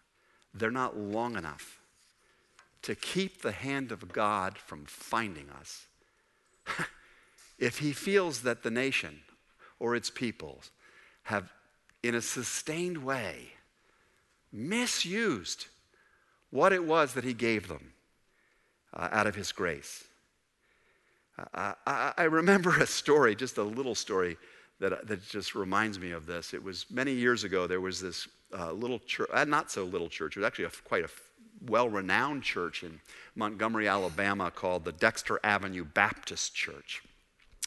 they're 0.52 0.72
not 0.72 0.98
long 0.98 1.36
enough 1.36 1.78
to 2.86 2.94
keep 2.94 3.42
the 3.42 3.50
hand 3.50 3.90
of 3.90 4.12
God 4.12 4.56
from 4.56 4.84
finding 4.86 5.50
us. 5.50 5.88
if 7.58 7.78
he 7.78 7.92
feels 7.92 8.42
that 8.42 8.62
the 8.62 8.70
nation 8.70 9.22
or 9.80 9.96
its 9.96 10.08
people 10.08 10.60
have, 11.24 11.50
in 12.04 12.14
a 12.14 12.22
sustained 12.22 12.98
way, 12.98 13.48
misused 14.52 15.66
what 16.50 16.72
it 16.72 16.84
was 16.84 17.14
that 17.14 17.24
he 17.24 17.34
gave 17.34 17.66
them 17.66 17.92
uh, 18.94 19.08
out 19.10 19.26
of 19.26 19.34
his 19.34 19.50
grace. 19.50 20.04
Uh, 21.54 21.72
I, 21.88 22.12
I, 22.16 22.24
remember 22.24 22.70
a 22.78 22.86
story, 22.86 23.34
just 23.34 23.58
a 23.58 23.64
little 23.64 23.96
story 23.96 24.36
that, 24.78 25.08
that 25.08 25.26
just 25.26 25.56
reminds 25.56 25.98
me 25.98 26.12
of 26.12 26.24
this. 26.24 26.54
It 26.54 26.62
was 26.62 26.86
many 26.88 27.12
years 27.12 27.42
ago, 27.42 27.66
there 27.66 27.80
was 27.80 28.00
this 28.00 28.28
uh, 28.56 28.70
little 28.70 29.00
church, 29.00 29.28
uh, 29.34 29.44
not 29.44 29.72
so 29.72 29.82
little 29.82 30.08
church, 30.08 30.36
it 30.36 30.40
was 30.40 30.46
actually 30.46 30.66
a, 30.66 30.70
quite 30.84 31.04
a 31.04 31.10
well 31.64 31.88
renowned 31.88 32.42
church 32.42 32.82
in 32.82 33.00
Montgomery, 33.34 33.88
Alabama 33.88 34.50
called 34.50 34.84
the 34.84 34.92
Dexter 34.92 35.38
Avenue 35.44 35.84
Baptist 35.84 36.54
Church. 36.54 37.02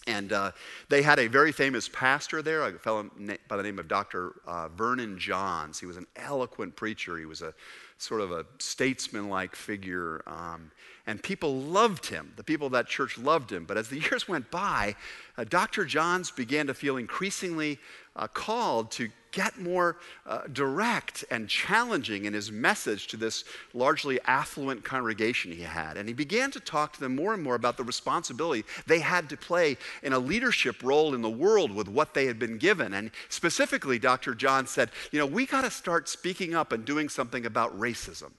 And 0.07 0.33
uh, 0.33 0.51
they 0.87 1.03
had 1.03 1.19
a 1.19 1.27
very 1.27 1.51
famous 1.51 1.87
pastor 1.87 2.41
there, 2.41 2.63
a 2.63 2.79
fellow 2.79 3.09
by 3.47 3.57
the 3.57 3.63
name 3.63 3.77
of 3.77 3.87
Dr. 3.87 4.33
Uh, 4.47 4.69
Vernon 4.69 5.19
Johns. 5.19 5.79
He 5.79 5.85
was 5.85 5.97
an 5.97 6.07
eloquent 6.15 6.75
preacher. 6.75 7.17
He 7.17 7.25
was 7.25 7.41
a 7.41 7.53
sort 7.99 8.21
of 8.21 8.31
a 8.31 8.45
statesman-like 8.57 9.55
figure, 9.55 10.23
um, 10.25 10.71
and 11.09 11.23
people 11.23 11.59
loved 11.59 12.05
him. 12.05 12.31
The 12.35 12.43
people 12.43 12.67
of 12.67 12.73
that 12.73 12.85
church 12.85 13.17
loved 13.17 13.51
him. 13.51 13.65
But 13.65 13.77
as 13.77 13.89
the 13.89 13.99
years 14.11 14.27
went 14.27 14.51
by, 14.51 14.95
uh, 15.39 15.43
Dr. 15.43 15.83
Johns 15.83 16.29
began 16.29 16.67
to 16.67 16.75
feel 16.75 16.97
increasingly 16.97 17.79
uh, 18.15 18.27
called 18.27 18.91
to 18.91 19.09
get 19.31 19.59
more 19.59 19.97
uh, 20.27 20.41
direct 20.53 21.25
and 21.31 21.49
challenging 21.49 22.25
in 22.25 22.33
his 22.33 22.51
message 22.51 23.07
to 23.07 23.17
this 23.17 23.43
largely 23.73 24.19
affluent 24.25 24.83
congregation 24.83 25.51
he 25.51 25.63
had. 25.63 25.97
And 25.97 26.07
he 26.07 26.13
began 26.13 26.51
to 26.51 26.59
talk 26.59 26.93
to 26.93 26.99
them 26.99 27.15
more 27.15 27.33
and 27.33 27.41
more 27.41 27.55
about 27.55 27.77
the 27.77 27.83
responsibility 27.83 28.63
they 28.85 28.99
had 28.99 29.29
to 29.29 29.37
play 29.37 29.77
in 30.03 30.13
a 30.13 30.19
leadership 30.19 30.83
role 30.83 31.15
in 31.15 31.23
the 31.23 31.29
world 31.29 31.71
with 31.71 31.87
what 31.87 32.13
they 32.13 32.27
had 32.27 32.37
been 32.37 32.59
given. 32.59 32.93
And 32.93 33.09
specifically, 33.29 33.97
Dr. 33.97 34.35
Johns 34.35 34.69
said, 34.69 34.91
you 35.11 35.17
know, 35.17 35.25
we 35.25 35.47
got 35.47 35.61
to 35.61 35.71
start 35.71 36.07
speaking 36.07 36.53
up 36.53 36.71
and 36.71 36.85
doing 36.85 37.09
something 37.09 37.47
about 37.47 37.79
racism. 37.79 38.29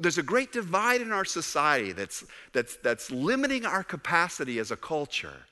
There's 0.00 0.18
a 0.18 0.22
great 0.22 0.52
divide 0.52 1.00
in 1.00 1.12
our 1.12 1.24
society 1.24 1.92
that's, 1.92 2.24
that's, 2.52 2.76
that's 2.76 3.10
limiting 3.10 3.66
our 3.66 3.82
capacity 3.82 4.58
as 4.58 4.70
a 4.70 4.76
culture 4.76 5.46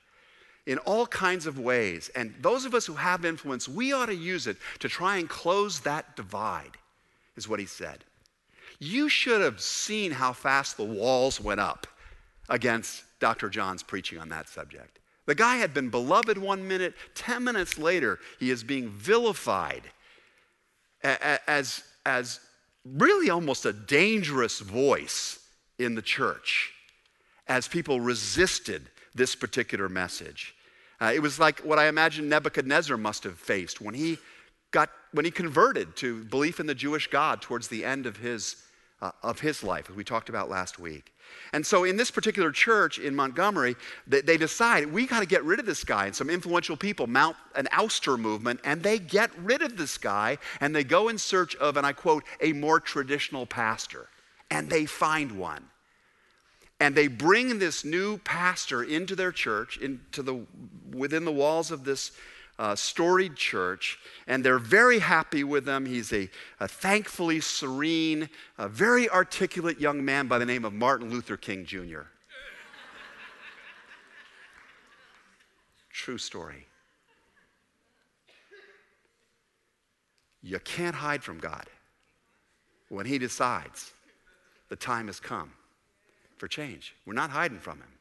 in 0.65 0.77
all 0.79 1.07
kinds 1.07 1.47
of 1.47 1.57
ways. 1.57 2.09
And 2.15 2.33
those 2.41 2.65
of 2.65 2.73
us 2.73 2.85
who 2.85 2.93
have 2.93 3.25
influence, 3.25 3.67
we 3.67 3.91
ought 3.91 4.05
to 4.05 4.15
use 4.15 4.47
it 4.47 4.57
to 4.79 4.87
try 4.87 5.17
and 5.17 5.27
close 5.27 5.79
that 5.81 6.15
divide, 6.15 6.77
is 7.35 7.47
what 7.47 7.59
he 7.59 7.65
said. 7.65 8.03
You 8.79 9.09
should 9.09 9.41
have 9.41 9.59
seen 9.59 10.11
how 10.11 10.31
fast 10.31 10.77
the 10.77 10.85
walls 10.85 11.41
went 11.41 11.59
up 11.59 11.87
against 12.49 13.03
Dr. 13.19 13.49
Johns' 13.49 13.83
preaching 13.83 14.19
on 14.19 14.29
that 14.29 14.47
subject. 14.47 14.99
The 15.25 15.35
guy 15.35 15.57
had 15.57 15.73
been 15.73 15.89
beloved 15.89 16.37
one 16.37 16.67
minute, 16.67 16.95
10 17.15 17.43
minutes 17.43 17.77
later, 17.77 18.19
he 18.39 18.49
is 18.49 18.63
being 18.63 18.89
vilified 18.89 19.83
as, 21.03 21.83
as 22.05 22.39
really 22.97 23.29
almost 23.29 23.65
a 23.65 23.73
dangerous 23.73 24.59
voice 24.59 25.39
in 25.77 25.95
the 25.95 26.01
church 26.01 26.71
as 27.47 27.67
people 27.67 27.99
resisted 27.99 28.89
this 29.15 29.35
particular 29.35 29.89
message. 29.89 30.55
Uh, 31.01 31.11
it 31.13 31.19
was 31.19 31.39
like 31.39 31.59
what 31.61 31.79
I 31.79 31.87
imagine 31.87 32.29
Nebuchadnezzar 32.29 32.97
must 32.97 33.23
have 33.23 33.37
faced 33.37 33.81
when 33.81 33.95
he 33.95 34.17
got 34.71 34.89
when 35.11 35.25
he 35.25 35.31
converted 35.31 35.95
to 35.97 36.23
belief 36.25 36.59
in 36.59 36.67
the 36.67 36.75
Jewish 36.75 37.07
God 37.07 37.41
towards 37.41 37.67
the 37.67 37.83
end 37.83 38.05
of 38.05 38.17
his 38.17 38.57
uh, 39.01 39.11
of 39.23 39.39
his 39.39 39.63
life, 39.63 39.89
as 39.89 39.95
we 39.95 40.03
talked 40.03 40.29
about 40.29 40.49
last 40.49 40.79
week. 40.79 41.13
And 41.53 41.65
so, 41.65 41.83
in 41.83 41.97
this 41.97 42.11
particular 42.11 42.51
church 42.51 42.99
in 42.99 43.15
Montgomery, 43.15 43.75
they, 44.07 44.21
they 44.21 44.37
decide 44.37 44.91
we 44.91 45.07
got 45.07 45.21
to 45.21 45.25
get 45.25 45.43
rid 45.43 45.59
of 45.59 45.65
this 45.65 45.83
guy. 45.83 46.05
And 46.05 46.15
some 46.15 46.29
influential 46.29 46.77
people 46.77 47.07
mount 47.07 47.35
an 47.55 47.67
ouster 47.73 48.19
movement, 48.19 48.59
and 48.63 48.83
they 48.83 48.99
get 48.99 49.31
rid 49.39 49.61
of 49.61 49.77
this 49.77 49.97
guy, 49.97 50.37
and 50.61 50.75
they 50.75 50.83
go 50.83 51.09
in 51.09 51.17
search 51.17 51.55
of, 51.55 51.77
and 51.77 51.85
I 51.85 51.93
quote, 51.93 52.23
a 52.41 52.53
more 52.53 52.79
traditional 52.79 53.45
pastor. 53.45 54.07
And 54.51 54.69
they 54.69 54.85
find 54.85 55.33
one. 55.33 55.65
And 56.79 56.95
they 56.95 57.07
bring 57.07 57.59
this 57.59 57.83
new 57.83 58.17
pastor 58.19 58.83
into 58.83 59.15
their 59.15 59.31
church, 59.31 59.77
into 59.77 60.23
the, 60.23 60.45
within 60.91 61.25
the 61.25 61.31
walls 61.31 61.71
of 61.71 61.83
this 61.83 62.11
uh, 62.59 62.75
storied 62.75 63.35
church, 63.35 63.97
and 64.27 64.43
they're 64.43 64.59
very 64.59 64.99
happy 64.99 65.43
with 65.43 65.67
him. 65.67 65.85
He's 65.85 66.11
a, 66.13 66.29
a 66.59 66.67
thankfully 66.67 67.39
serene, 67.39 68.29
a 68.57 68.67
very 68.67 69.09
articulate 69.09 69.79
young 69.79 70.03
man 70.03 70.27
by 70.27 70.37
the 70.37 70.45
name 70.45 70.65
of 70.65 70.73
Martin 70.73 71.09
Luther 71.09 71.37
King 71.37 71.65
Jr. 71.65 72.01
True 75.89 76.17
story. 76.17 76.65
You 80.41 80.59
can't 80.59 80.95
hide 80.95 81.23
from 81.23 81.39
God 81.39 81.65
when 82.89 83.05
He 83.05 83.17
decides 83.17 83.91
the 84.69 84.75
time 84.75 85.07
has 85.07 85.19
come 85.19 85.51
for 86.37 86.47
change. 86.47 86.95
We're 87.05 87.13
not 87.13 87.29
hiding 87.29 87.59
from 87.59 87.79
Him. 87.79 87.91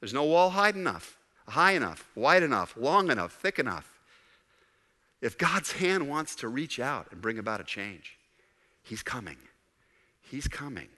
There's 0.00 0.14
no 0.14 0.24
wall 0.24 0.50
high 0.50 0.70
enough, 0.70 1.18
high 1.48 1.72
enough, 1.72 2.10
wide 2.14 2.42
enough, 2.42 2.74
long 2.76 3.10
enough, 3.10 3.32
thick 3.32 3.58
enough. 3.58 3.98
If 5.20 5.38
God's 5.38 5.72
hand 5.72 6.08
wants 6.08 6.34
to 6.36 6.48
reach 6.48 6.78
out 6.78 7.08
and 7.10 7.20
bring 7.20 7.38
about 7.38 7.60
a 7.60 7.64
change, 7.64 8.18
He's 8.82 9.02
coming. 9.02 9.38
He's 10.20 10.48
coming. 10.48 10.88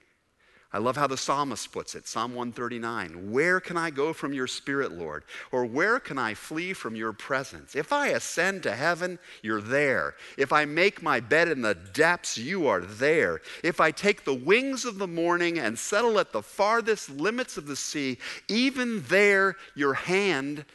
I 0.71 0.77
love 0.77 0.97
how 0.97 1.07
the 1.07 1.17
psalmist 1.17 1.71
puts 1.71 1.95
it 1.95 2.07
Psalm 2.07 2.35
139 2.35 3.31
Where 3.31 3.59
can 3.59 3.75
I 3.75 3.89
go 3.89 4.13
from 4.13 4.33
your 4.33 4.45
spirit, 4.45 4.91
Lord? 4.91 5.23
Or 5.51 5.65
where 5.65 5.99
can 5.99 6.19
I 6.19 6.35
flee 6.35 6.73
from 6.73 6.95
your 6.95 7.11
presence? 7.11 7.75
If 7.75 7.91
I 7.91 8.09
ascend 8.09 8.63
to 8.63 8.75
heaven, 8.75 9.17
you're 9.41 9.61
there. 9.61 10.15
If 10.37 10.53
I 10.53 10.65
make 10.65 11.01
my 11.01 11.19
bed 11.21 11.47
in 11.47 11.63
the 11.63 11.73
depths, 11.73 12.37
you 12.37 12.67
are 12.67 12.81
there. 12.81 13.41
If 13.63 13.79
I 13.79 13.89
take 13.89 14.25
the 14.25 14.33
wings 14.33 14.85
of 14.85 14.99
the 14.99 15.07
morning 15.07 15.57
and 15.57 15.77
settle 15.77 16.19
at 16.19 16.31
the 16.31 16.43
farthest 16.43 17.09
limits 17.09 17.57
of 17.57 17.65
the 17.65 17.75
sea, 17.75 18.19
even 18.47 19.03
there 19.07 19.55
your 19.73 19.95
hand 19.95 20.65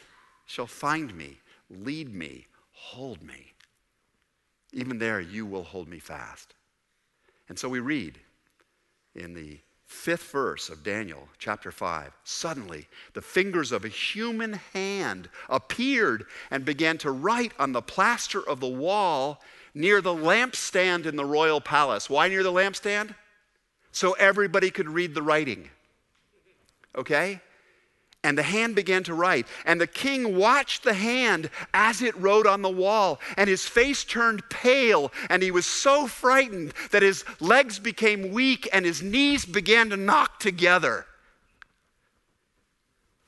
shall 0.46 0.66
find 0.66 1.14
me, 1.14 1.38
lead 1.70 2.12
me, 2.12 2.46
hold 2.72 3.22
me. 3.22 3.52
Even 4.72 4.98
there 4.98 5.20
you 5.20 5.46
will 5.46 5.62
hold 5.62 5.86
me 5.86 6.00
fast. 6.00 6.54
And 7.48 7.56
so 7.56 7.68
we 7.68 7.78
read 7.78 8.18
in 9.14 9.34
the 9.34 9.60
fifth 9.86 10.30
verse 10.30 10.68
of 10.68 10.82
Daniel 10.82 11.28
chapter 11.38 11.70
5. 11.70 12.12
Suddenly, 12.24 12.88
the 13.12 13.22
fingers 13.22 13.72
of 13.72 13.84
a 13.84 13.88
human 13.88 14.54
hand 14.72 15.28
appeared 15.48 16.24
and 16.50 16.64
began 16.64 16.98
to 16.98 17.10
write 17.10 17.52
on 17.58 17.72
the 17.72 17.82
plaster 17.82 18.46
of 18.46 18.60
the 18.60 18.68
wall 18.68 19.40
near 19.74 20.00
the 20.00 20.14
lampstand 20.14 21.06
in 21.06 21.16
the 21.16 21.24
royal 21.24 21.60
palace. 21.60 22.08
Why 22.08 22.28
near 22.28 22.42
the 22.42 22.52
lampstand? 22.52 23.14
So 23.92 24.12
everybody 24.12 24.70
could 24.70 24.88
read 24.88 25.14
the 25.14 25.22
writing. 25.22 25.70
Okay? 26.96 27.40
And 28.24 28.36
the 28.36 28.42
hand 28.42 28.74
began 28.74 29.04
to 29.04 29.14
write. 29.14 29.46
And 29.66 29.80
the 29.80 29.86
king 29.86 30.36
watched 30.36 30.82
the 30.82 30.94
hand 30.94 31.50
as 31.74 32.02
it 32.02 32.16
wrote 32.16 32.46
on 32.46 32.62
the 32.62 32.70
wall. 32.70 33.20
And 33.36 33.48
his 33.48 33.66
face 33.66 34.02
turned 34.02 34.48
pale. 34.48 35.12
And 35.28 35.42
he 35.42 35.50
was 35.50 35.66
so 35.66 36.06
frightened 36.06 36.72
that 36.90 37.02
his 37.02 37.24
legs 37.38 37.78
became 37.78 38.32
weak 38.32 38.66
and 38.72 38.86
his 38.86 39.02
knees 39.02 39.44
began 39.44 39.90
to 39.90 39.96
knock 39.96 40.40
together. 40.40 41.06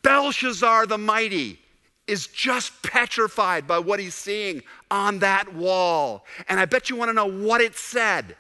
Belshazzar 0.03 0.87
the 0.87 0.99
Mighty 0.99 1.59
is 2.07 2.29
just 2.29 2.83
petrified 2.83 3.67
by 3.67 3.79
what 3.79 4.01
he's 4.01 4.15
seeing 4.15 4.63
on 4.91 5.19
that 5.19 5.53
wall. 5.53 6.25
And 6.49 6.59
I 6.59 6.65
bet 6.65 6.89
you 6.89 6.97
want 6.97 7.11
to 7.11 7.13
know 7.13 7.27
what 7.27 7.61
it 7.61 7.75
said. 7.77 8.37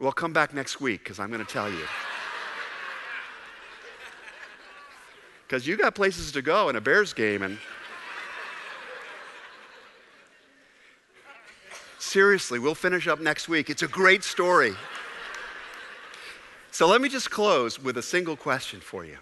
Well, 0.00 0.12
come 0.12 0.32
back 0.32 0.52
next 0.52 0.80
week 0.80 1.04
because 1.04 1.20
I'm 1.20 1.30
going 1.30 1.44
to 1.44 1.52
tell 1.52 1.70
you. 1.70 1.84
Because 5.46 5.66
you 5.66 5.76
got 5.76 5.94
places 5.94 6.32
to 6.32 6.42
go 6.42 6.68
in 6.68 6.76
a 6.76 6.80
Bears 6.80 7.12
game 7.12 7.42
and. 7.42 7.58
Seriously, 11.98 12.58
we'll 12.58 12.74
finish 12.74 13.08
up 13.08 13.20
next 13.20 13.48
week. 13.48 13.68
It's 13.68 13.82
a 13.82 13.88
great 13.88 14.22
story. 14.22 14.74
So 16.70 16.86
let 16.86 17.00
me 17.00 17.08
just 17.08 17.30
close 17.30 17.82
with 17.82 17.96
a 17.98 18.02
single 18.02 18.36
question 18.36 18.80
for 18.80 19.04
you. 19.04 19.18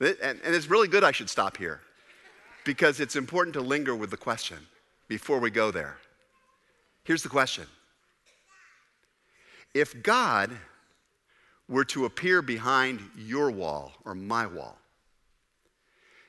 And, 0.00 0.40
it's 0.42 0.68
really 0.68 0.88
good 0.88 1.04
I 1.04 1.12
should 1.12 1.30
stop 1.30 1.56
here 1.56 1.80
because 2.64 2.98
it's 2.98 3.14
important 3.14 3.54
to 3.54 3.60
linger 3.60 3.94
with 3.94 4.10
the 4.10 4.16
question 4.16 4.58
before 5.08 5.38
we 5.38 5.50
go 5.50 5.70
there. 5.70 5.96
Here's 7.04 7.22
the 7.22 7.28
question 7.28 7.66
If 9.74 10.02
God 10.02 10.50
were 11.68 11.84
to 11.84 12.04
appear 12.04 12.42
behind 12.42 13.00
your 13.16 13.50
wall 13.50 13.92
or 14.04 14.14
my 14.14 14.46
wall, 14.46 14.78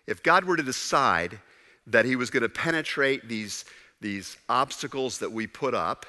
if 0.06 0.23
God 0.23 0.45
were 0.45 0.58
to 0.58 0.63
decide 0.63 1.39
that 1.86 2.06
He 2.06 2.15
was 2.15 2.30
going 2.30 2.43
to 2.43 2.50
penetrate 2.50 3.28
these, 3.28 3.65
these 4.02 4.38
obstacles 4.50 5.19
that 5.19 5.32
we 5.32 5.47
put 5.47 5.73
up 5.73 6.06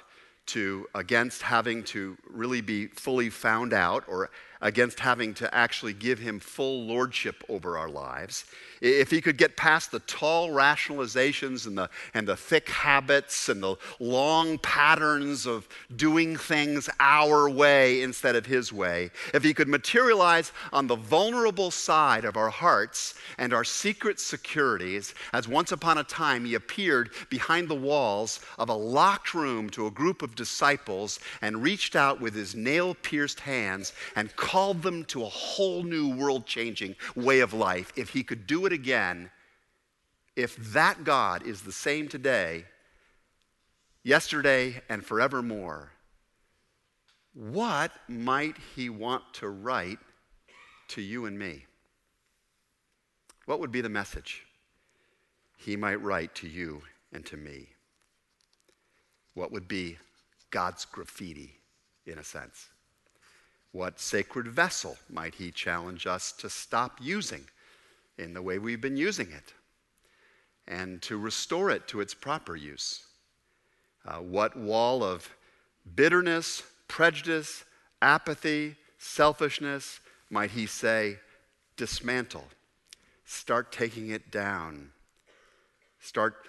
to 0.47 0.89
against 0.95 1.43
having 1.43 1.85
to 1.85 2.17
really 2.29 2.61
be 2.61 2.87
fully 2.87 3.29
found 3.29 3.73
out 3.73 4.05
or 4.09 4.31
against 4.61 5.01
having 5.01 5.35
to 5.35 5.55
actually 5.55 5.93
give 5.93 6.19
him 6.19 6.41
full 6.41 6.85
lordship 6.87 7.45
over 7.49 7.79
our 7.79 7.89
lives, 7.89 8.45
if 8.81 9.11
he 9.11 9.21
could 9.21 9.37
get 9.37 9.57
past 9.57 9.91
the 9.91 10.01
tall 10.01 10.51
rationalizations 10.51 11.67
and 11.67 11.77
the, 11.77 11.91
and 12.15 12.27
the 12.27 12.37
thick 12.37 12.69
habits 12.69 13.49
and 13.49 13.63
the 13.63 13.77
long 13.99 14.59
patterns 14.59 15.47
of 15.47 15.69
doing 15.97 16.37
things 16.37 16.89
our 17.01 17.49
way 17.51 18.03
instead 18.03 18.37
of 18.37 18.47
his 18.47 18.73
way, 18.73 19.11
if 19.35 19.43
he 19.43 19.55
could 19.55 19.69
materialize 19.69 20.53
on 20.73 20.87
the 20.87 20.97
vulnerable 20.97 21.71
side 21.71 22.25
of 22.25 22.37
our 22.37 22.51
hearts 22.51 23.15
and 23.39 23.53
our 23.53 23.65
secret 23.65 24.21
securities, 24.21 25.15
as 25.33 25.49
once 25.49 25.73
upon 25.73 25.99
a 25.99 26.05
time 26.05 26.45
he 26.45 26.55
appeared 26.55 27.11
behind 27.31 27.69
the 27.69 27.75
walls 27.75 28.41
of 28.59 28.69
a 28.69 28.75
locked 28.75 29.35
room 29.35 29.69
to 29.71 29.87
a 29.87 29.91
group 29.91 30.23
of 30.23 30.35
disciples 30.35 31.19
and 31.43 31.63
reached 31.63 31.97
out 31.97 32.21
with 32.21 32.35
his 32.35 32.55
nail 32.55 32.95
pierced 33.03 33.41
hands 33.41 33.93
and 34.17 34.35
called 34.49 34.81
them 34.81 35.05
to 35.05 35.23
a 35.23 35.29
whole 35.29 35.83
new 35.83 36.09
world 36.09 36.47
changing 36.47 36.97
way 37.15 37.41
of 37.41 37.53
life, 37.53 37.93
if 37.97 38.09
he 38.09 38.23
could 38.23 38.47
do 38.47 38.65
it 38.65 38.73
again, 38.73 39.31
if 40.37 40.57
that 40.73 41.05
God 41.05 41.47
is 41.47 41.61
the 41.61 41.73
same 41.73 42.09
today, 42.09 42.65
yesterday, 44.03 44.81
and 44.89 45.05
forevermore, 45.05 45.93
what 47.35 47.93
might 48.09 48.57
he 48.75 48.89
want 48.89 49.23
to 49.35 49.51
write 49.51 49.99
to 50.89 51.03
you 51.03 51.27
and 51.27 51.39
me? 51.39 51.67
What 53.45 53.61
would 53.61 53.71
be 53.71 53.83
the 53.83 53.91
message 53.91 54.47
he 55.59 55.77
might 55.77 56.03
write 56.03 56.35
to 56.37 56.49
you 56.49 56.81
and 57.13 57.27
to 57.27 57.37
me? 57.37 57.69
What 59.35 59.53
would 59.53 59.69
be 59.69 59.99
God's 60.51 60.87
graffiti, 60.87 61.59
in 62.07 62.19
a 62.19 62.25
sense? 62.25 62.71
What 63.73 64.01
sacred 64.01 64.49
vessel 64.49 64.97
might 65.11 65.35
he 65.35 65.51
challenge 65.51 66.07
us 66.07 66.33
to 66.33 66.49
stop 66.49 66.99
using 67.01 67.45
in 68.17 68.35
the 68.35 68.43
way 68.43 68.59
we've 68.59 68.81
been 68.81 68.97
using 68.97 69.31
it 69.31 69.53
and 70.67 71.01
to 71.03 71.19
restore 71.19 71.71
it 71.71 71.87
to 71.89 72.01
its 72.01 72.15
proper 72.15 72.57
use? 72.57 73.05
Uh, 74.07 74.17
what 74.17 74.57
wall 74.57 75.05
of 75.05 75.31
bitterness, 75.95 76.63
prejudice, 76.89 77.65
apathy, 78.01 78.77
selfishness, 78.99 80.01
might 80.31 80.51
he 80.51 80.67
say, 80.67 81.19
dismantle. 81.77 82.45
Start 83.25 83.71
taking 83.73 84.09
it 84.11 84.31
down. 84.31 84.91
Start 86.01 86.47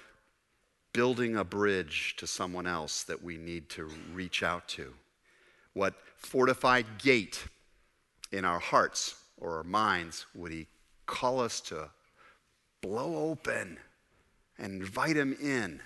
building 0.94 1.36
a 1.36 1.44
bridge 1.44 2.16
to 2.18 2.26
someone 2.26 2.66
else 2.66 3.04
that 3.04 3.22
we 3.22 3.38
need 3.38 3.70
to 3.70 3.90
reach 4.14 4.44
out 4.44 4.68
to. 4.70 4.94
What 5.74 5.94
fortified 6.20 6.86
gate 7.00 7.46
in 8.32 8.46
our 8.46 8.60
hearts 8.60 9.16
or 9.38 9.58
our 9.58 9.64
minds 9.64 10.26
would 10.36 10.52
he 10.52 10.68
call 11.06 11.40
us 11.40 11.60
to 11.62 11.90
blow 12.82 13.30
open 13.30 13.78
and 14.58 14.82
invite 14.82 15.16
him 15.16 15.36
in 15.42 15.82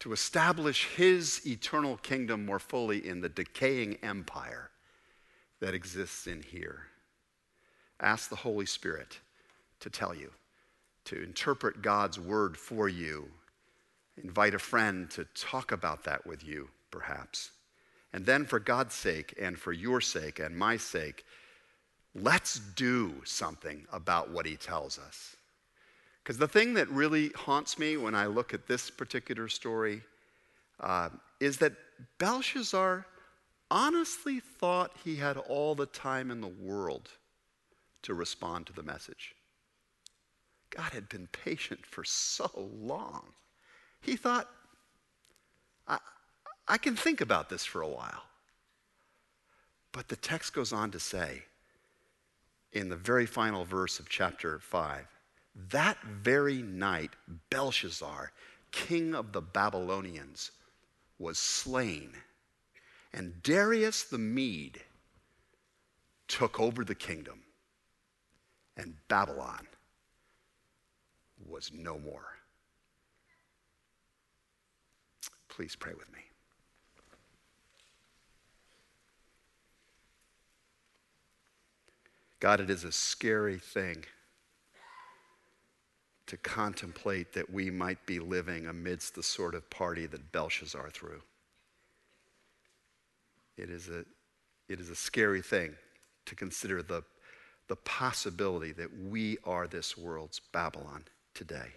to 0.00 0.12
establish 0.12 0.88
his 0.96 1.46
eternal 1.46 1.96
kingdom 1.98 2.44
more 2.44 2.58
fully 2.58 3.06
in 3.06 3.20
the 3.20 3.28
decaying 3.28 3.96
empire 4.02 4.70
that 5.60 5.74
exists 5.74 6.26
in 6.26 6.42
here? 6.42 6.88
Ask 8.00 8.30
the 8.30 8.36
Holy 8.36 8.66
Spirit 8.66 9.20
to 9.78 9.90
tell 9.90 10.14
you, 10.14 10.32
to 11.04 11.22
interpret 11.22 11.82
God's 11.82 12.18
word 12.18 12.56
for 12.56 12.88
you. 12.88 13.28
Invite 14.16 14.54
a 14.54 14.58
friend 14.58 15.08
to 15.10 15.24
talk 15.34 15.70
about 15.70 16.04
that 16.04 16.26
with 16.26 16.44
you, 16.44 16.68
perhaps. 16.90 17.50
And 18.12 18.26
then, 18.26 18.44
for 18.44 18.58
God's 18.58 18.94
sake, 18.94 19.34
and 19.40 19.58
for 19.58 19.72
your 19.72 20.00
sake, 20.00 20.38
and 20.38 20.56
my 20.56 20.76
sake, 20.76 21.24
let's 22.14 22.58
do 22.58 23.14
something 23.24 23.86
about 23.92 24.30
what 24.30 24.44
he 24.44 24.56
tells 24.56 24.98
us. 24.98 25.36
Because 26.22 26.38
the 26.38 26.48
thing 26.48 26.74
that 26.74 26.88
really 26.90 27.30
haunts 27.34 27.78
me 27.78 27.96
when 27.96 28.14
I 28.14 28.26
look 28.26 28.54
at 28.54 28.68
this 28.68 28.90
particular 28.90 29.48
story 29.48 30.02
uh, 30.78 31.08
is 31.40 31.56
that 31.58 31.72
Belshazzar 32.18 33.06
honestly 33.70 34.40
thought 34.40 34.92
he 35.02 35.16
had 35.16 35.36
all 35.36 35.74
the 35.74 35.86
time 35.86 36.30
in 36.30 36.40
the 36.40 36.48
world 36.48 37.08
to 38.02 38.14
respond 38.14 38.66
to 38.66 38.72
the 38.72 38.82
message. 38.82 39.34
God 40.70 40.92
had 40.92 41.08
been 41.08 41.28
patient 41.28 41.84
for 41.86 42.04
so 42.04 42.50
long. 42.80 43.24
He 44.00 44.16
thought, 44.16 44.48
I 46.72 46.78
can 46.78 46.96
think 46.96 47.20
about 47.20 47.50
this 47.50 47.66
for 47.66 47.82
a 47.82 47.86
while. 47.86 48.22
But 49.92 50.08
the 50.08 50.16
text 50.16 50.54
goes 50.54 50.72
on 50.72 50.90
to 50.92 50.98
say, 50.98 51.42
in 52.72 52.88
the 52.88 52.96
very 52.96 53.26
final 53.26 53.66
verse 53.66 54.00
of 54.00 54.08
chapter 54.08 54.58
5, 54.58 55.06
that 55.68 55.98
very 56.02 56.62
night, 56.62 57.10
Belshazzar, 57.50 58.32
king 58.70 59.14
of 59.14 59.32
the 59.32 59.42
Babylonians, 59.42 60.52
was 61.18 61.36
slain. 61.36 62.14
And 63.12 63.42
Darius 63.42 64.04
the 64.04 64.16
Mede 64.16 64.80
took 66.26 66.58
over 66.58 66.86
the 66.86 66.94
kingdom. 66.94 67.42
And 68.78 68.94
Babylon 69.08 69.66
was 71.46 71.70
no 71.74 71.98
more. 71.98 72.38
Please 75.50 75.76
pray 75.76 75.92
with 75.92 76.10
me. 76.14 76.20
God, 82.42 82.58
it 82.58 82.70
is 82.70 82.82
a 82.82 82.90
scary 82.90 83.60
thing 83.60 84.04
to 86.26 86.36
contemplate 86.36 87.34
that 87.34 87.48
we 87.48 87.70
might 87.70 88.04
be 88.04 88.18
living 88.18 88.66
amidst 88.66 89.14
the 89.14 89.22
sort 89.22 89.54
of 89.54 89.70
party 89.70 90.06
that 90.06 90.32
Belshazzar 90.32 90.90
threw. 90.90 91.22
It 93.56 93.70
is 93.70 93.88
a, 93.88 94.04
it 94.68 94.80
is 94.80 94.90
a 94.90 94.96
scary 94.96 95.40
thing 95.40 95.76
to 96.26 96.34
consider 96.34 96.82
the, 96.82 97.04
the 97.68 97.76
possibility 97.76 98.72
that 98.72 98.90
we 99.08 99.38
are 99.44 99.68
this 99.68 99.96
world's 99.96 100.40
Babylon 100.40 101.04
today. 101.34 101.68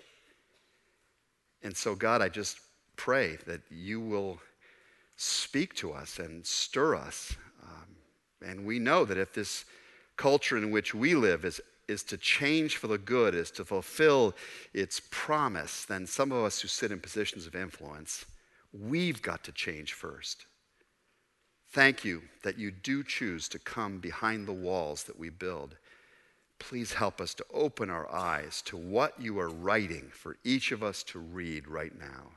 And 1.62 1.78
so, 1.78 1.94
God, 1.94 2.24
I 2.24 2.30
just 2.30 2.58
pray 2.96 3.38
that 3.46 3.62
you 3.70 4.02
will 4.02 4.40
speak 5.16 5.76
to 5.76 5.94
us 5.94 6.18
and 6.18 6.44
stir 6.44 6.96
us. 6.96 7.36
Um, 7.62 8.50
and 8.50 8.66
we 8.66 8.80
know 8.80 9.06
that 9.06 9.20
if 9.20 9.32
this 9.32 9.66
culture 10.18 10.58
in 10.58 10.72
which 10.72 10.94
we 10.94 11.16
live 11.16 11.46
is 11.46 11.62
is 11.88 12.04
to 12.04 12.18
change 12.18 12.78
for 12.78 12.88
the 12.88 12.98
good, 12.98 13.36
is 13.36 13.52
to 13.52 13.66
fulfill 13.66 14.34
its 14.74 15.02
promise, 15.12 15.86
then 15.86 16.06
some 16.06 16.32
of 16.32 16.44
us 16.44 16.62
who 16.62 16.68
sit 16.68 16.92
in 16.92 17.00
positions 17.00 17.46
of 17.46 17.56
influence, 17.56 18.26
we've 18.74 19.22
got 19.22 19.44
to 19.44 19.52
change 19.52 19.94
first. 19.94 20.46
Thank 21.72 22.06
you 22.06 22.24
that 22.44 22.58
you 22.58 22.72
do 22.72 23.04
choose 23.04 23.48
to 23.50 23.60
come 23.60 24.00
behind 24.00 24.48
the 24.48 24.54
walls 24.54 25.04
that 25.04 25.20
we 25.20 25.30
build. 25.30 25.76
Please 26.58 26.94
help 26.94 27.20
us 27.20 27.34
to 27.36 27.46
open 27.54 27.90
our 27.90 28.10
eyes 28.12 28.62
to 28.64 28.78
what 28.78 29.20
you 29.20 29.38
are 29.40 29.50
writing 29.50 30.10
for 30.12 30.38
each 30.44 30.72
of 30.72 30.82
us 30.82 31.04
to 31.04 31.20
read 31.20 31.68
right 31.68 31.98
now. 32.00 32.32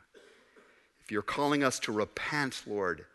If 1.01 1.13
you're 1.13 1.23
calling 1.23 1.63
us 1.63 1.79
to 1.81 1.93
repent, 1.93 2.63
Lord, 2.67 3.07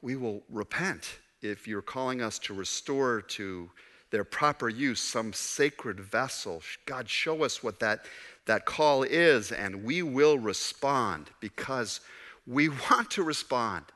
we 0.00 0.16
will 0.16 0.42
repent. 0.50 1.18
If 1.42 1.66
you're 1.66 1.82
calling 1.82 2.22
us 2.22 2.38
to 2.40 2.54
restore, 2.54 3.20
to 3.20 3.70
their 4.10 4.24
proper 4.24 4.68
use, 4.68 5.00
some 5.00 5.32
sacred 5.32 5.98
vessel. 5.98 6.62
God, 6.86 7.08
show 7.08 7.42
us 7.42 7.62
what 7.62 7.80
that, 7.80 8.04
that 8.46 8.66
call 8.66 9.02
is, 9.02 9.50
and 9.50 9.84
we 9.84 10.02
will 10.02 10.38
respond 10.38 11.30
because 11.40 12.00
we 12.46 12.68
want 12.90 13.10
to 13.12 13.22
respond 13.22 13.86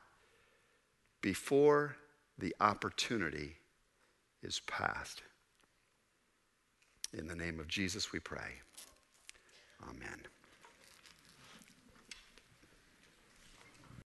before 1.20 1.96
the 2.38 2.54
opportunity 2.60 3.56
is 4.42 4.60
past. 4.66 5.22
In 7.16 7.26
the 7.26 7.36
name 7.36 7.60
of 7.60 7.68
Jesus, 7.68 8.12
we 8.12 8.18
pray. 8.20 8.60
Amen. 9.88 10.26